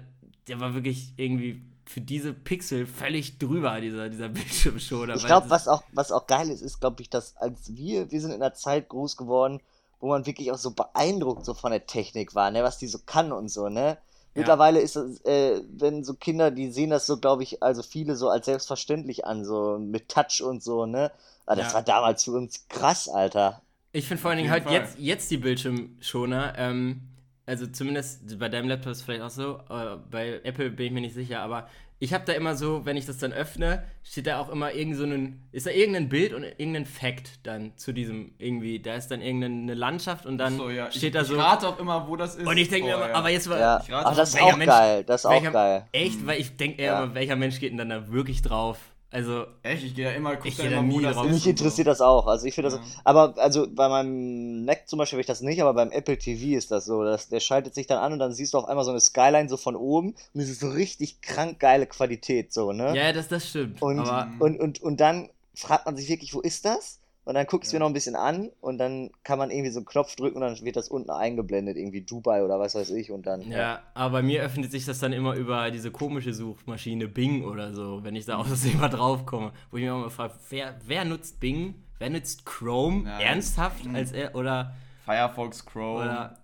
[0.48, 5.14] der war wirklich irgendwie für diese Pixel völlig drüber, dieser, dieser Bildschirmschoner.
[5.16, 8.20] Ich glaube, was auch, was auch geil ist, ist, glaube ich, dass als wir, wir
[8.20, 9.60] sind in einer Zeit groß geworden,
[9.98, 12.98] wo man wirklich auch so beeindruckt so von der Technik war, ne, was die so
[13.06, 13.96] kann und so, ne.
[14.34, 18.16] Mittlerweile ist es, äh, wenn so Kinder, die sehen das so, glaube ich, also viele
[18.16, 21.10] so als selbstverständlich an, so mit Touch und so, ne.
[21.46, 21.74] Aber das Ja.
[21.74, 23.62] war damals für uns krass, Alter.
[23.92, 24.72] Ich finde vor allen Dingen halt Fall.
[24.74, 27.02] jetzt, jetzt die Bildschirmschoner, ähm,
[27.46, 30.92] also zumindest bei deinem Laptop ist es vielleicht auch so, äh, bei Apple bin ich
[30.92, 31.68] mir nicht sicher, aber
[32.02, 34.96] ich habe da immer so, wenn ich das dann öffne, steht da auch immer irgend
[34.96, 39.08] so ein, ist da irgendein Bild und irgendein Fact dann zu diesem irgendwie, da ist
[39.08, 40.90] dann irgendeine Landschaft und dann So, ja.
[40.90, 41.34] steht ich, da so.
[41.34, 42.46] Ich rate auch immer, wo das ist.
[42.46, 43.14] und ich denke mir Oh, immer, ja.
[43.14, 43.58] aber jetzt war.
[43.60, 45.86] Ja, ich rate ach, das ist welcher auch Mensch- geil, das ist auch welcher- geil.
[45.92, 46.26] Echt?
[46.26, 47.04] Weil ich denke eher Ja.
[47.04, 48.78] immer, welcher Mensch geht denn dann da wirklich drauf?
[49.12, 51.28] Also, Echt, ich gehe da immer, guck Ich da immer, nie das drauf.
[51.28, 51.90] Mich interessiert so.
[51.90, 52.28] das auch.
[52.28, 52.78] Also ich finde das.
[52.78, 52.84] Ja.
[53.02, 56.56] Aber also bei meinem Mac zum Beispiel habe ich das nicht, aber beim Apple TV
[56.56, 57.02] ist das so.
[57.02, 59.48] Dass, der schaltet sich dann an und dann siehst du auf einmal so eine Skyline
[59.48, 62.96] so von oben und es ist so richtig krank geile Qualität, so, ne?
[62.96, 63.82] ja, das, das stimmt.
[63.82, 66.99] und, aber und, und, und dann fragt man sich wirklich, wo ist das?
[67.30, 69.78] Und dann guckst du mir noch ein bisschen an und dann kann man irgendwie so
[69.78, 73.12] einen Knopf drücken und dann wird das unten eingeblendet, irgendwie Dubai oder was weiß ich
[73.12, 73.48] und dann.
[73.48, 77.72] Ja, aber bei mir öffnet sich das dann immer über diese komische Suchmaschine Bing oder
[77.72, 79.52] so, wenn ich da aus Versehen mal drauf komme.
[79.70, 81.76] Wo ich mir auch mal frage, wer, wer nutzt Bing?
[82.00, 83.04] Wer nutzt Chrome?
[83.08, 83.20] Ja.
[83.20, 83.84] Ernsthaft?
[83.84, 83.94] Mhm.
[83.94, 84.74] Als er, oder,
[85.04, 86.02] Firefox, Chrome.
[86.02, 86.38] oder,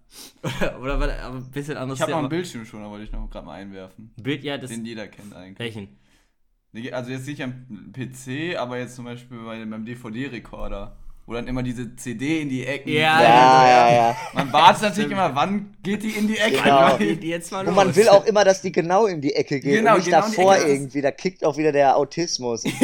[0.81, 1.99] oder, oder, ein bisschen anderes.
[1.99, 2.29] ich habe noch Thema.
[2.29, 4.13] einen Bildschirm schon, da wollte ich noch gerade mal einwerfen.
[4.23, 4.71] Bild, ja, das.
[4.71, 5.59] Den jeder kennt eigentlich.
[5.59, 5.89] Welchen?
[6.93, 7.53] Also jetzt nicht am
[7.93, 10.97] PC, aber jetzt zum Beispiel bei, beim DVD-Rekorder.
[11.29, 12.89] Wo dann immer diese CD in die Ecken.
[12.93, 14.17] Ja, Ja, ja, ja.
[14.33, 16.63] Man wartet natürlich immer, wann geht die in die Ecke?
[16.63, 16.97] Genau.
[16.99, 17.75] Geht die jetzt mal Und los.
[17.75, 20.21] man will auch immer, dass die genau in die Ecke geht Genau, und nicht genau
[20.21, 21.01] davor das irgendwie.
[21.03, 22.63] Da kickt auch wieder der Autismus.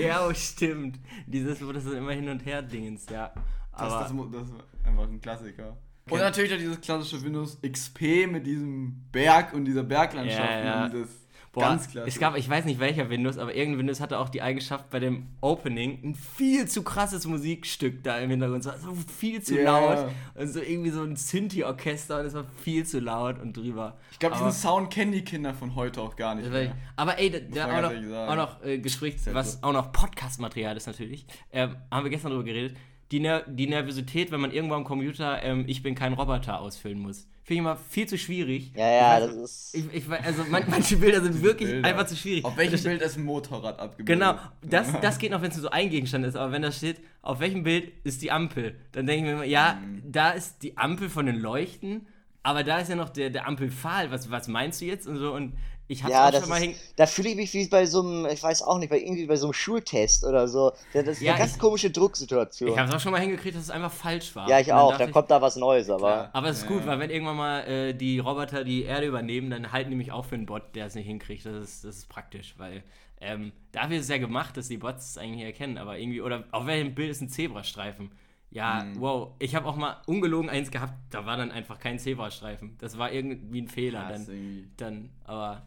[0.00, 0.98] ja, oh, stimmt.
[1.26, 3.32] Dieses, wo das immer hin und her dingens, ja.
[3.72, 4.54] Das, Aber, das, mu- das ist
[4.86, 5.76] einfach ein Klassiker.
[6.10, 10.38] Und natürlich auch dieses klassische Windows XP mit diesem Berg und dieser Berglandschaft.
[10.50, 10.84] Ja, ja.
[10.84, 11.08] Und dieses
[11.54, 12.14] Boah, ganz klassisch.
[12.14, 14.98] es gab, ich weiß nicht welcher Windows, aber irgendein Windows hatte auch die Eigenschaft bei
[15.00, 18.60] dem Opening ein viel zu krasses Musikstück da im Hintergrund.
[18.60, 19.78] Es war so viel zu Ja.
[19.78, 20.10] laut.
[20.34, 23.96] Und so irgendwie so ein Synthi-Orchester und es war viel zu laut und drüber.
[24.10, 26.74] ich glaube, diesen Sound kennen die Kinder von heute auch gar nicht mehr.
[26.96, 30.86] aber ey, da, da auch noch, auch noch äh, Gespräch, was auch noch Podcast-Material ist
[30.86, 32.76] natürlich, ähm, haben wir gestern drüber geredet.
[33.14, 36.98] Die, Ner die Nervosität, wenn man irgendwo am Computer ähm, Ich bin kein Roboter ausfüllen
[36.98, 37.28] muss.
[37.44, 38.72] Finde ich immer viel zu schwierig.
[38.74, 39.34] Ja, ja, weiß- das
[39.72, 39.74] ist.
[39.76, 41.86] Ich, ich, also man, manche Bilder sind wirklich Bilder.
[41.88, 42.44] einfach zu schwierig.
[42.44, 44.06] Auf welchem Bild ist ein Motorrad abgebildet?
[44.20, 46.96] Genau, das, das geht noch, wenn es so ein Gegenstand ist, aber wenn da steht,
[47.22, 50.02] auf welchem Bild ist die Ampel, dann denke ich mir immer, ja, Mhm.
[50.10, 52.06] da ist die Ampel von den Leuchten,
[52.42, 55.32] aber da ist ja noch der, der Ampelpfahl, was, was meinst du jetzt und so
[55.34, 55.52] und
[55.86, 58.00] ich hab's Ja, auch das schon mal ist, da fühle ich mich wie bei so
[58.02, 60.72] einem, ich weiß auch nicht, bei irgendwie bei so einem Schultest oder so.
[60.92, 62.70] Das ist Ja, eine ganz ich- komische Drucksituation.
[62.70, 64.48] Ich hab's auch schon mal hingekriegt, dass es einfach falsch war.
[64.48, 64.96] ja, ich auch.
[64.96, 65.98] Dann ich- kommt da was Neues, aber.
[65.98, 66.30] Klar.
[66.32, 66.86] aber es ist Ja, gut, ja.
[66.86, 70.24] weil wenn irgendwann mal äh, die Roboter die Erde übernehmen, dann halten die mich auch
[70.24, 71.44] für einen Bot, der es nicht hinkriegt.
[71.44, 72.82] Das ist, das ist praktisch, weil
[73.20, 75.78] ähm, dafür ist es ja gemacht, dass die Bots es eigentlich erkennen.
[75.78, 78.10] Aber irgendwie, oder auf welchem Bild ist ein Zebrastreifen?
[78.50, 79.00] Ja, Mhm.
[79.00, 79.30] wow.
[79.40, 82.76] Ich habe auch mal ungelogen eins gehabt, da war dann einfach kein Zebrastreifen.
[82.78, 84.02] Das war irgendwie ein Fehler.
[84.02, 85.62] Ja, ist dann, irgendwie- dann, aber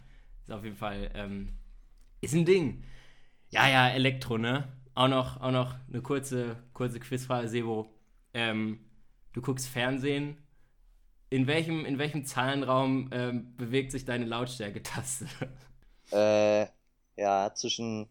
[0.48, 1.50] ist auf jeden Fall, ähm,
[2.22, 2.84] ist ein Ding.
[3.50, 4.72] Ja, ja, Elektro, ne?
[4.96, 7.94] Auch noch, auch noch eine kurze, kurze Quizfrage, Sebo.
[8.34, 8.80] Ähm,
[9.34, 10.38] du guckst Fernsehen.
[11.30, 15.28] In welchem, in welchem Zahlenraum ähm, bewegt sich deine Lautstärke-Taste?
[16.10, 16.68] Äh,
[17.18, 18.08] ja, zwischen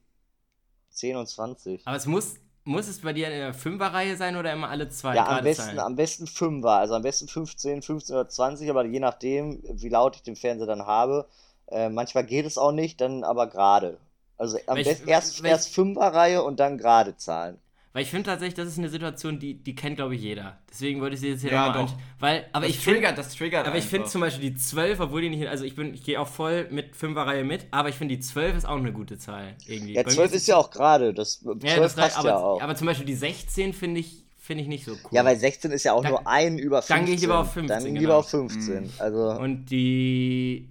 [0.91, 1.81] 10 und 20.
[1.87, 2.35] Aber es muss,
[2.65, 5.79] muss es bei dir in der Fünferreihe sein oder immer alle zwei Ja, am besten,
[5.79, 9.89] am besten 5 war, also am besten 15, 15 oder 20, aber je nachdem, wie
[9.89, 11.27] laut ich den Fernseher dann habe.
[11.69, 13.99] Äh, manchmal geht es auch nicht, dann aber gerade.
[14.39, 17.59] Also am besten erst, welch- erst Fünferreihe und dann gerade Zahlen.
[17.93, 20.59] Weil ich finde tatsächlich, das ist eine Situation, die, die kennt, glaube ich, jeder.
[20.71, 21.93] Deswegen wollte ich sie jetzt hier Ja, nochmal doch.
[21.93, 21.99] anschauen.
[22.21, 25.01] Weil, aber das ich finde, triggert, das triggert aber ich finde zum Beispiel die 12,
[25.01, 27.95] obwohl die nicht, also ich bin, ich gehe auch voll mit Fünferreihe mit, aber ich
[27.95, 29.95] finde die 12 ist auch eine gute Zahl irgendwie.
[29.95, 31.15] Ja, Bei mir 12 ist ja auch gerade.
[31.15, 32.61] Das 12 ja, das passt aber, ja auch.
[32.61, 34.99] aber zum Beispiel die 16 finde ich, finde ich nicht so cool.
[35.13, 36.97] Ja, weil 16 ist ja auch Dann- nur ein über 15.
[36.99, 37.99] dann gehe ich lieber auf 15, Dann genau.
[38.01, 38.83] lieber auf 15.
[38.85, 38.91] Mhm.
[38.99, 40.69] Also, Und die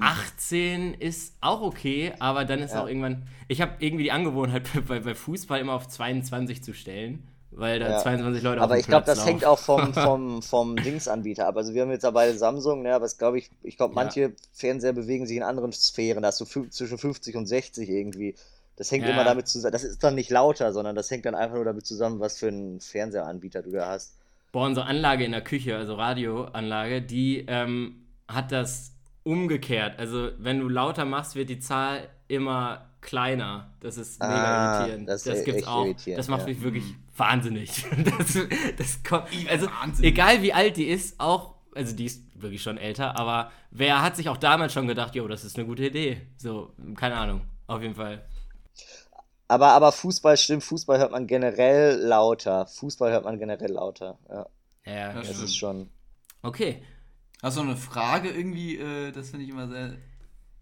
[0.00, 2.82] 18 ist auch okay, aber dann ist Ja.
[2.82, 3.26] auch irgendwann.
[3.48, 7.90] Ich habe irgendwie die Angewohnheit, bei, bei Fußball immer auf 22 zu stellen, weil da
[7.90, 7.98] Ja.
[7.98, 9.52] 22 Leute auf aber ich glaube, das hängt laufen.
[9.52, 9.94] auch vom,
[10.38, 11.56] vom, vom Dingsanbieter ab.
[11.56, 14.02] Also wir haben jetzt ja beide Samsung, ne, aber glaube ich, ich glaube, Ja.
[14.02, 16.22] manche Fernseher bewegen sich in anderen Sphären.
[16.22, 18.34] Da hast du zwischen 50 und 60 irgendwie.
[18.76, 19.10] Das hängt Ja.
[19.12, 19.72] immer damit zusammen.
[19.72, 22.48] Das ist dann nicht lauter, sondern das hängt dann einfach nur damit zusammen, was für
[22.48, 24.14] einen Fernsehanbieter du da hast.
[24.50, 28.93] Boah, unsere Anlage in der Küche, also Radioanlage, die ähm, hat das
[29.24, 29.98] umgekehrt.
[29.98, 33.72] Also, wenn du lauter machst, wird die Zahl immer kleiner.
[33.80, 35.08] Das ist mega Ah, irritierend.
[35.08, 35.86] das Das, gibt's auch.
[36.16, 36.46] Das macht ja.
[36.48, 36.84] mich wirklich
[37.16, 37.84] wahnsinnig.
[38.18, 38.38] Das,
[38.78, 40.12] das kommt, also, wahnsinnig.
[40.12, 44.16] egal wie alt die ist, auch, also die ist wirklich schon älter, aber wer hat
[44.16, 46.22] sich auch damals schon gedacht, jo, das ist eine gute Idee?
[46.36, 47.42] So, keine Ahnung.
[47.66, 48.24] Auf jeden Fall.
[49.48, 52.66] Aber, aber Fußball stimmt, Fußball hört man generell lauter.
[52.66, 54.18] Fußball hört man generell lauter.
[54.28, 54.46] Ja,
[54.86, 55.90] Ja, Das das ist schon.
[56.42, 56.82] okay.
[57.44, 58.78] Hast du noch eine Frage irgendwie?
[58.78, 59.96] Äh, das finde ich immer sehr.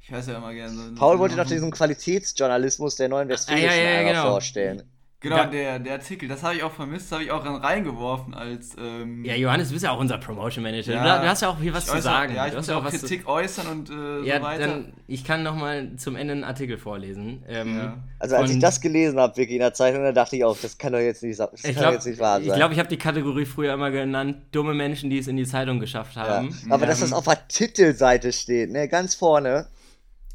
[0.01, 0.95] Ich weiß ja immer gerne so.
[0.97, 4.31] Paul wollte noch diesen Qualitätsjournalismus der neuen Westfälischen Ah, ja, ja, genau.
[4.33, 4.92] vorstellen.
[5.23, 5.45] Genau, Ja.
[5.47, 8.77] der, der Artikel, das habe ich auch vermisst, das habe ich auch reingeworfen als.
[8.77, 10.93] Ähm, Ja, Johannes, du bist ja auch unser Promotion Manager.
[10.95, 11.17] Ja.
[11.19, 12.35] Du, du hast ja auch hier was ich zu äußere- sagen.
[12.35, 14.43] Ja, ich du muss hast ja auch was zu- Kritik äußern und äh, Ja, so
[14.43, 14.67] weiter.
[14.67, 17.45] dann, ich kann noch mal zum Ende einen Artikel vorlesen.
[17.49, 17.99] Ähm, Ja.
[18.19, 20.77] Also als ich das gelesen habe, wirklich in der Zeitung, dann dachte ich auch, das
[20.77, 22.57] kann doch jetzt nicht, das Ich glaube, jetzt nicht wahr ich, sein.
[22.59, 25.79] glaub, ich habe die Kategorie früher immer genannt, dumme Menschen, die es in die Zeitung
[25.81, 26.27] geschafft ja.
[26.27, 26.57] haben.
[26.69, 29.67] Aber dass Ähm, das auf der Titelseite steht, ne, ganz vorne.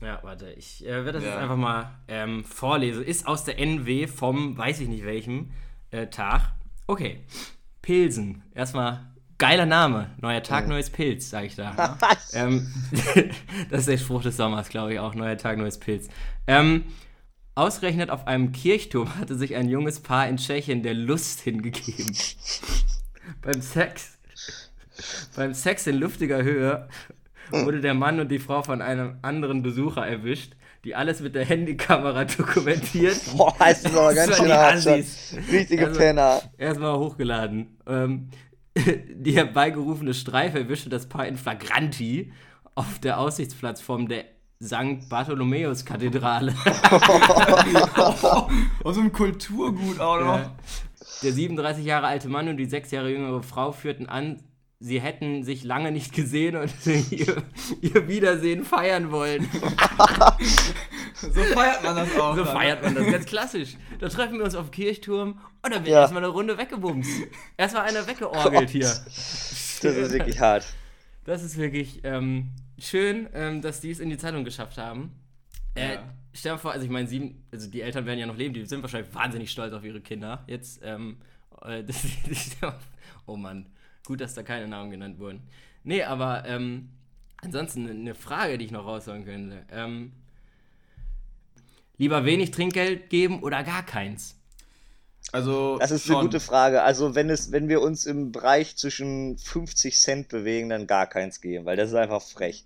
[0.01, 1.29] Ja, warte, ich äh, werde das Ja.
[1.29, 3.03] jetzt einfach mal ähm, vorlesen.
[3.03, 5.51] Ist aus der NW vom, weiß ich nicht welchem,
[5.91, 6.53] äh, Tag.
[6.85, 7.23] Okay,
[7.81, 8.43] Pilsen.
[8.53, 10.11] Erstmal geiler Name.
[10.21, 11.97] Neuer Tag, neues Pilz, sage ich da.
[12.33, 12.71] ähm,
[13.69, 15.15] das ist der Spruch des Sommers, glaube ich auch.
[15.15, 16.07] Neuer Tag, neues Pilz.
[16.45, 16.83] Ähm,
[17.55, 22.15] ausgerechnet auf einem Kirchturm hatte sich ein junges Paar in Tschechien der Lust hingegeben.
[23.41, 24.17] beim Sex.
[25.35, 26.87] Beim Sex in luftiger Höhe
[27.51, 31.45] wurde der Mann und die Frau von einem anderen Besucher erwischt, die alles mit der
[31.45, 33.19] Handykamera dokumentiert.
[33.35, 35.03] Boah, heißt das aber ganz schön hart schon.
[35.51, 36.41] Richtige Also- Penner.
[36.57, 37.77] Erstmal hochgeladen.
[37.87, 38.29] Ähm,
[38.75, 42.31] die herbeigerufene Streife erwischte das Paar in Flagranti
[42.75, 44.25] auf der Aussichtsplattform der
[44.63, 45.09] St.
[45.09, 46.53] Bartholomäus-Kathedrale.
[48.83, 50.37] Aus so einem Kulturgut auch noch.
[50.39, 50.55] Ja.
[51.23, 54.41] Der 37 Jahre alte Mann und die sechs Jahre jüngere Frau führten an,
[54.79, 56.71] sie hätten sich lange nicht gesehen und
[57.11, 57.43] ihr,
[57.81, 59.47] ihr Wiedersehen feiern wollen.
[61.19, 62.35] So feiert man das auch.
[62.35, 62.55] So dann.
[62.55, 63.75] feiert man das ganz klassisch.
[63.99, 66.01] Da treffen wir uns auf dem Kirchturm und dann wird Ja.
[66.01, 67.09] erstmal eine Runde weggebumst.
[67.57, 68.85] Erstmal einer weggeorgelt hier.
[68.85, 70.63] Das ist wirklich hart.
[71.23, 75.11] Das ist wirklich ähm, schön, ähm, dass die es in die Zeitung geschafft haben.
[75.73, 76.03] Äh, Ja.
[76.33, 78.63] Stell dir vor, also ich meine, sieben, also die Eltern werden ja noch leben, die
[78.65, 80.43] sind wahrscheinlich wahnsinnig stolz auf ihre Kinder.
[80.45, 81.17] Jetzt, ähm,
[81.63, 81.97] äh, das,
[83.25, 83.65] oh Mann,
[84.07, 85.41] gut, dass da keine Namen genannt wurden.
[85.83, 86.89] Nee, aber ähm,
[87.41, 89.65] ansonsten eine Frage, die ich noch raushauen könnte.
[89.71, 90.13] Ähm,
[91.97, 94.35] lieber wenig Trinkgeld geben oder gar keins?
[95.33, 96.15] Also, Das ist schon.
[96.15, 96.83] eine gute Frage.
[96.83, 101.41] Also wenn es, wenn wir uns im Bereich zwischen 50 Cent bewegen, dann gar keins
[101.41, 102.65] geben, weil das ist einfach frech.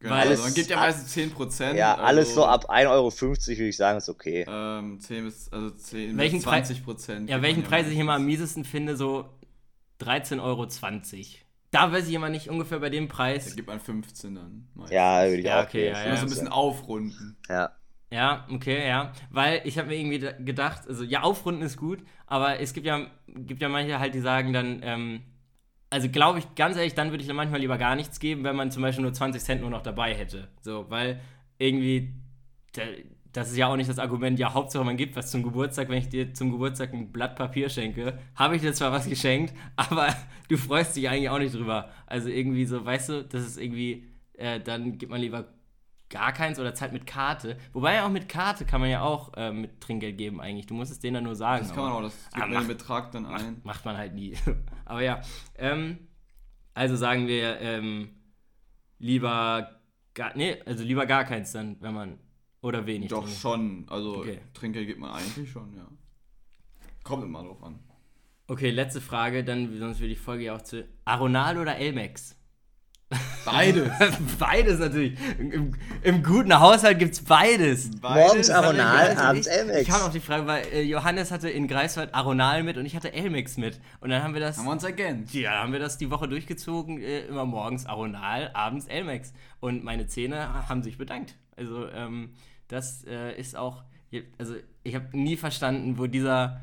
[0.00, 1.76] Genau, Weil also es- man gibt ja meistens 10%.
[1.76, 3.10] Ja, alles also, so ab 1,50 Euro
[3.58, 4.44] würde ich sagen, ist okay.
[4.48, 7.30] Ähm, 10 bis, also 10 Welchen bis Pre- 20 Prozent.
[7.30, 9.24] Ja, welchen Preis ich immer am miesesten finde, so
[10.00, 10.66] 13,20 Euro.
[11.70, 13.54] Da weiß ich immer nicht ungefähr bei dem Da Preis.
[13.54, 14.68] gibt man 15 dann.
[14.74, 14.94] meistens.
[14.94, 16.16] Ja, würde ich Ja, auch okay, ja, ja.
[16.16, 17.36] so ein bisschen aufrunden.
[17.48, 17.72] Ja.
[18.10, 19.12] Ja, okay, ja.
[19.30, 22.86] Weil ich habe mir irgendwie da- gedacht, also ja, aufrunden ist gut, aber es gibt
[22.86, 25.20] ja, gibt ja manche halt, die sagen dann, ähm,
[25.90, 28.56] also glaube ich, ganz ehrlich, dann würde ich dann manchmal lieber gar nichts geben, wenn
[28.56, 30.48] man zum Beispiel nur 20 Cent nur noch dabei hätte.
[30.62, 31.20] So, weil
[31.58, 32.14] irgendwie,
[32.72, 32.82] da-
[33.32, 35.98] das ist ja auch nicht das Argument, ja, Hauptsache man gibt was zum Geburtstag, wenn
[35.98, 40.14] ich dir zum Geburtstag ein Blatt Papier schenke, habe ich dir zwar was geschenkt, aber
[40.48, 41.90] du freust dich eigentlich auch nicht drüber.
[42.06, 45.46] Also irgendwie so, weißt du, das ist irgendwie, äh, dann gibt man lieber
[46.10, 47.58] gar keins oder zahlt mit Karte.
[47.74, 50.64] Wobei ja auch mit Karte kann man ja auch äh, mit Trinkgeld geben eigentlich.
[50.66, 51.62] Du musst es denen dann nur sagen.
[51.66, 53.60] Das kann man auch, das Ah, gibt man mach- den Betrag dann ein.
[53.62, 54.34] Macht man halt nie.
[54.86, 55.20] aber ja.
[55.56, 55.98] Ähm,
[56.72, 58.08] also sagen wir ähm,
[58.98, 59.80] lieber
[60.14, 62.18] gar, nee, also lieber gar keins dann, wenn man
[62.60, 63.08] oder wenig.
[63.08, 63.40] Doch trinkt.
[63.40, 63.86] schon.
[63.88, 64.40] Also Okay.
[64.54, 65.86] Trinkgeld gibt man eigentlich schon, ja.
[67.04, 67.78] Kommt immer drauf an.
[68.46, 72.34] Okay, letzte Frage, dann sonst würde die Folge ja auch zu Aronal oder Elmex.
[73.44, 73.90] Beides.
[74.38, 75.18] beides natürlich.
[75.38, 77.90] Im, Im guten Haushalt gibt es beides.
[78.02, 79.80] Morgens Aronal, Also abends ich, Elmex.
[79.82, 82.94] Ich kam auf die Frage, weil äh, Johannes hatte in Greifswald Aronal mit und ich
[82.94, 83.80] hatte Elmex mit.
[84.00, 84.58] Und dann haben wir das.
[84.58, 85.32] Haben wir uns ergänzt.
[85.32, 89.32] Ja, haben wir das die Woche durchgezogen, äh, immer morgens Aronal, abends Elmex.
[89.60, 91.34] Und meine Zähne haben sich bedankt.
[91.58, 92.34] Also, ähm,
[92.68, 93.82] das äh, ist auch,
[94.38, 94.54] also
[94.84, 96.60] ich habe nie verstanden, wo dieser,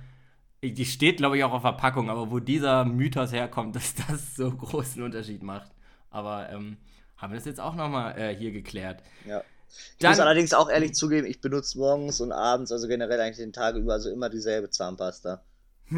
[0.64, 4.52] die steht glaube ich auch auf Verpackung, aber wo dieser Mythos herkommt, dass das so
[4.52, 5.72] großen Unterschied macht.
[6.10, 6.78] Aber ähm,
[7.18, 9.04] haben wir das jetzt auch nochmal äh, hier geklärt.
[9.28, 9.42] Ja.
[9.68, 13.38] Ich Dann- muss allerdings auch ehrlich zugeben, ich benutze morgens und abends, also generell eigentlich
[13.38, 15.42] den Tag über, also immer dieselbe Zahnpasta.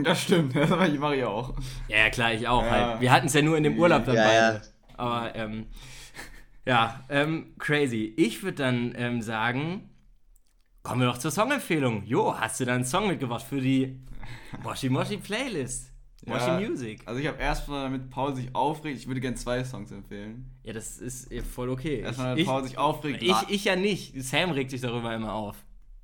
[0.03, 1.53] Das stimmt, das mache ich- mache ich auch.
[1.87, 2.69] Ja, ja, klar, ich auch Ja.
[2.69, 3.01] halt.
[3.01, 4.55] Wir hatten es ja nur in dem Urlaub dann Ja, beide.
[4.55, 4.61] ja.
[4.97, 5.67] Aber, ähm,
[6.67, 8.13] ja, ähm, crazy.
[8.17, 9.89] Ich würde dann ähm, sagen,
[10.83, 12.03] kommen wir doch zur Songempfehlung.
[12.05, 13.99] Jo, hast du da einen Song mitgebracht für die
[14.63, 15.91] Moshi Moshi Playlist?
[16.25, 16.59] Moshi Ja.
[16.59, 17.01] Music.
[17.05, 20.51] Also ich habe erstmal, damit Paul sich aufregt, ich würde gerne zwei Songs empfehlen.
[20.63, 21.99] Ja, das ist voll okay.
[22.01, 23.23] Erstmal, damit ich, Paul sich aufregt.
[23.23, 24.21] ich, ich ja nicht.
[24.23, 25.55] Sam regt sich darüber immer auf.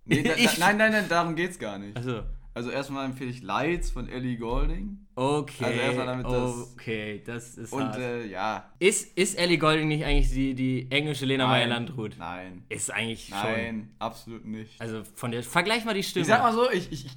[0.05, 1.97] nee, da, da, ich- nein, nein, nein, darum geht's gar nicht.
[1.97, 2.23] Also,
[2.55, 4.99] Also erstmal empfehle ich Lights von Ellie Golding.
[5.15, 5.63] okay.
[5.65, 7.97] Also erstmal damit das- okay, das ist Und hart.
[7.97, 8.71] äh, ja.
[8.79, 11.67] ist, ist Ellie Golding nicht eigentlich die, die englische Lena Nein.
[11.69, 12.15] Meyer-Landrut?
[12.19, 12.63] Nein.
[12.69, 13.37] Ist eigentlich schon.
[13.39, 14.79] Nein, absolut nicht.
[14.79, 15.41] Also von der.
[15.43, 16.21] Vergleich mal die Stimme.
[16.21, 17.07] Ich sag mal so, ich, ich,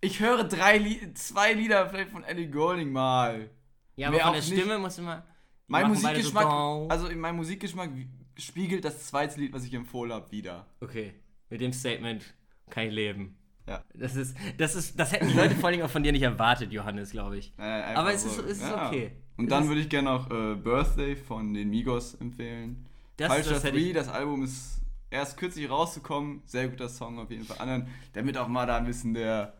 [0.00, 0.80] ich- höre drei
[1.14, 3.50] zwei Lieder vielleicht von Ellie Golding mal.
[3.96, 4.52] ja, aber mehr von der nicht.
[4.52, 5.24] Stimme muss immer.
[5.66, 7.90] Mein Musikgeschmack, So, also in meinem Musikgeschmack
[8.38, 10.64] spiegelt das zweite Lied, was ich empfohlen habe, wieder.
[10.80, 11.12] okay,
[11.50, 12.24] mit dem Statement
[12.70, 13.36] kann ich leben.
[13.68, 13.84] Ja.
[13.94, 16.72] Das ist, das ist, das hätten die Leute vor allem auch von dir nicht erwartet,
[16.72, 17.52] Johannes, glaube ich.
[17.58, 18.28] Einfach Aber es so.
[18.30, 18.88] ist, es ist Ja.
[18.88, 19.12] okay.
[19.36, 22.86] Und dann würde ich gerne noch äh, Birthday von den Migos empfehlen.
[23.18, 26.42] Das- Culture das hätte 3, ich- das Album ist erst kürzlich rausgekommen.
[26.46, 27.58] Sehr guter Song auf jeden Fall.
[27.58, 29.52] Anderen, damit auch mal da ein bisschen der.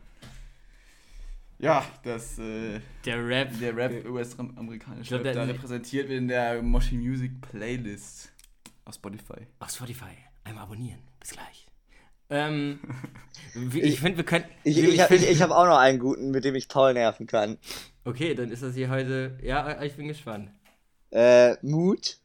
[1.61, 2.39] Ja, das.
[2.39, 3.51] Äh, der Rap.
[3.61, 8.33] der Rap US-amerikanische Rap da repräsentiert wird in der Moshi Music Playlist
[8.85, 9.47] auf Spotify.
[9.59, 10.17] Auf Spotify.
[10.45, 11.01] Einmal abonnieren.
[11.21, 11.67] Bis gleich.
[12.31, 12.79] Ähm,
[13.55, 14.45] wie- ich finde, wir können.
[14.65, 17.27] Ich, ich, ich, ich, ich habe auch noch einen guten, mit dem ich Paul nerven
[17.27, 17.59] kann.
[18.05, 19.39] Okay, dann ist das hier heute.
[19.43, 20.51] Ja, ich bin gespannt.
[21.11, 22.19] Äh, Mut.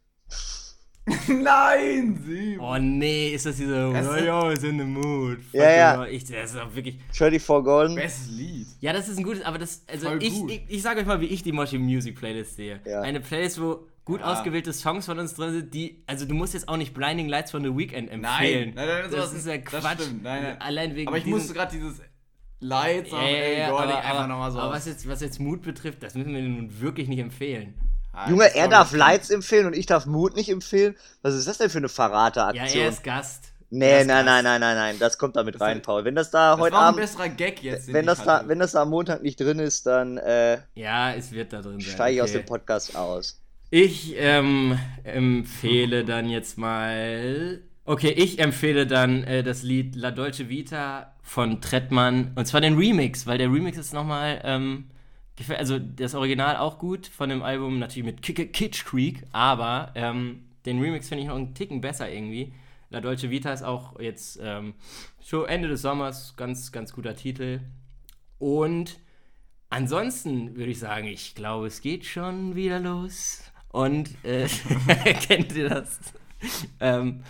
[1.28, 2.58] Nein, sie.
[2.60, 3.94] Oh nee, ist das dieser.
[3.94, 5.40] Es Oh, ist- ja, ist in the mood.
[5.44, 6.06] Fuck Ja, ja.
[6.06, 6.98] Ich, das ist auch wirklich.
[7.12, 7.96] 24 Golden.
[7.96, 8.68] Bestes Lied.
[8.80, 11.20] Ja, das ist ein gutes, aber das, also Voll ich, ich, ich sage euch mal,
[11.20, 12.80] wie ich die Moshi Music Playlist sehe.
[12.86, 13.02] Ja.
[13.02, 14.34] Eine Playlist, wo gut Ja.
[14.34, 17.52] ausgewählte Songs von uns drin sind, die, also du musst jetzt auch nicht Blinding Lights
[17.52, 18.74] von The Weeknd empfehlen.
[18.74, 20.02] Nein, nein, nein, das sowas- ist ja das Quatsch.
[20.02, 20.24] stimmt.
[20.24, 20.62] Nein, nein.
[20.62, 22.02] Allein wegen Aber ich diesen- musste gerade dieses
[22.60, 24.60] Lights ja, auf ja, ja, Golding aber, einfach aber, nochmal so.
[24.60, 27.74] aber was jetzt, was jetzt Mut betrifft, das müssen wir nun wirklich nicht empfehlen.
[28.14, 30.96] Ah, Junge, das er darf Lights empfehlen und ich darf Mut nicht empfehlen.
[31.24, 32.84] Was ist das denn für eine Ja, Verrateraktion?
[32.84, 33.50] er ist Gast.
[33.76, 36.06] Nee, nein, nein, nein, nein, nein, das kommt da mit Das rein, ist- Paul.
[36.06, 37.92] Wenn das da Das heute war ein Abend, besserer Gag jetzt.
[37.92, 41.32] wenn das da, wenn das da am Montag nicht drin ist, dann äh, Ja, es
[41.32, 41.92] wird da drin sein.
[41.92, 42.38] steige ich aus okay.
[42.40, 43.42] dem Podcast aus.
[43.76, 47.60] Ich ähm, empfehle dann jetzt mal.
[47.86, 52.34] Okay, ich empfehle dann äh, das Lied La Dolce Vita von Trettmann.
[52.36, 54.40] Und zwar den Remix, weil der Remix ist nochmal.
[54.44, 54.92] Ähm,
[55.58, 60.44] also das Original auch gut von dem Album, natürlich mit K Kitsch Creek, aber ähm,
[60.68, 62.54] den Remix finde ich noch einen Ticken besser irgendwie.
[62.92, 64.76] La Dolce Vita ist auch jetzt ähm,
[65.20, 67.62] schon Ende des Sommers, ganz, ganz guter Titel.
[68.38, 69.00] Und
[69.72, 73.50] ansonsten würde ich sagen, ich glaube, es geht schon wieder los.
[73.74, 74.48] Und äh,
[75.28, 76.00] kennt ihr das?
[76.80, 77.24] ähm,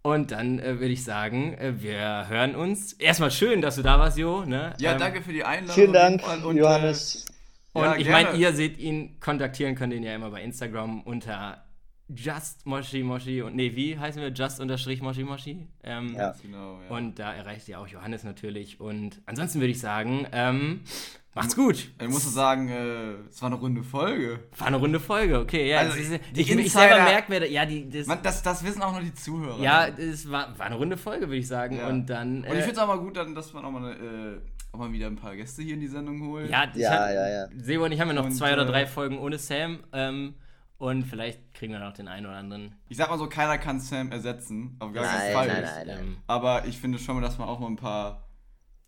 [0.00, 2.94] und dann äh, würde ich sagen, äh, wir hören uns.
[2.94, 4.44] Erstmal schön, dass du da warst, Jo.
[4.44, 4.72] Ne?
[4.78, 5.74] Ja, Ähm, danke für die Einladung.
[5.74, 6.22] Vielen Dank.
[6.44, 7.26] Und, Johannes.
[7.72, 11.65] Und Ja, ich meine, ihr seht ihn, kontaktieren könnt ihn ja immer bei Instagram unter
[12.14, 14.28] just moshi moshi und nee, wie heißen wir?
[14.30, 15.66] Just unterstrich moshi moshi.
[15.82, 16.30] Ähm, Ja.
[16.30, 16.96] Äh, genau, ja.
[16.96, 18.80] Und da erreicht ihr auch Johannes natürlich.
[18.80, 20.82] Und ansonsten würde ich sagen, ähm,
[21.34, 21.88] macht's gut.
[22.00, 24.38] ich muss sagen, äh, es war eine runde Folge.
[24.56, 25.68] War eine runde Folge, okay.
[25.70, 28.18] Ja, Also, es ist, die ich, ich Insider- selber merke mir, ja, die, das, Man,
[28.22, 29.60] das, das wissen auch nur die Zuhörer.
[29.62, 31.78] ja, es war, war eine runde Folge, würde ich sagen.
[31.78, 31.88] Ja.
[31.88, 32.38] Und dann.
[32.38, 34.40] Und ich äh, finde es auch mal gut, dann, dass man auch mal, äh,
[34.72, 36.48] auch mal wieder ein paar Gäste hier in die Sendung holt.
[36.50, 37.48] ja, ich Ja, hab, ja, ja.
[37.56, 39.80] Sebo und ich haben ja noch Und, zwei oder äh, drei Folgen ohne Sam.
[39.92, 40.34] Ähm,
[40.78, 42.76] und vielleicht kriegen wir noch den einen oder anderen.
[42.88, 44.76] Ich sag mal so, keiner kann Sam ersetzen.
[44.78, 45.46] Auf gar keinen Fall.
[45.48, 45.98] nein, nein, nein.
[46.00, 48.22] Ähm, Aber ich finde schon, dass man auch mal ein paar.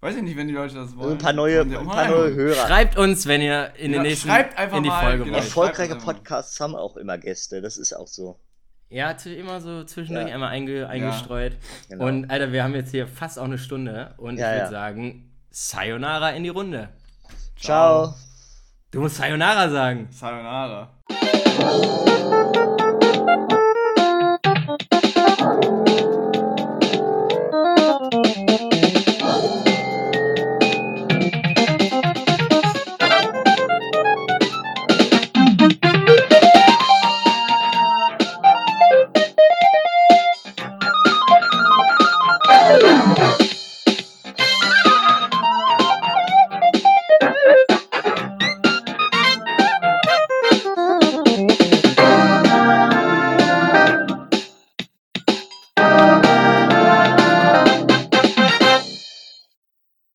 [0.00, 1.12] Weiß ich nicht, wenn die Leute das wollen.
[1.12, 2.32] Ein paar neue, ein mal paar neue.
[2.34, 2.66] Hörer.
[2.66, 5.36] Schreibt uns, wenn ihr in Ja, den nächsten schreibt einfach in die mal, Folge genau.
[5.36, 5.44] wollt.
[5.44, 8.38] Erfolgreiche Podcasts haben auch immer Gäste, das ist auch so.
[8.90, 10.34] Ja, immer so zwischendurch Ja.
[10.34, 11.56] einmal einge, eingestreut.
[11.88, 12.06] Genau.
[12.06, 14.14] Und Alter, wir haben jetzt hier fast auch eine Stunde.
[14.18, 14.70] Und Ja, ich würde ja.
[14.70, 16.90] sagen, Sayonara in die Runde.
[17.56, 18.14] Ciao.
[18.92, 20.06] Du musst Sayonara sagen.
[20.12, 20.94] Sayonara.
[21.60, 23.57] Thank you.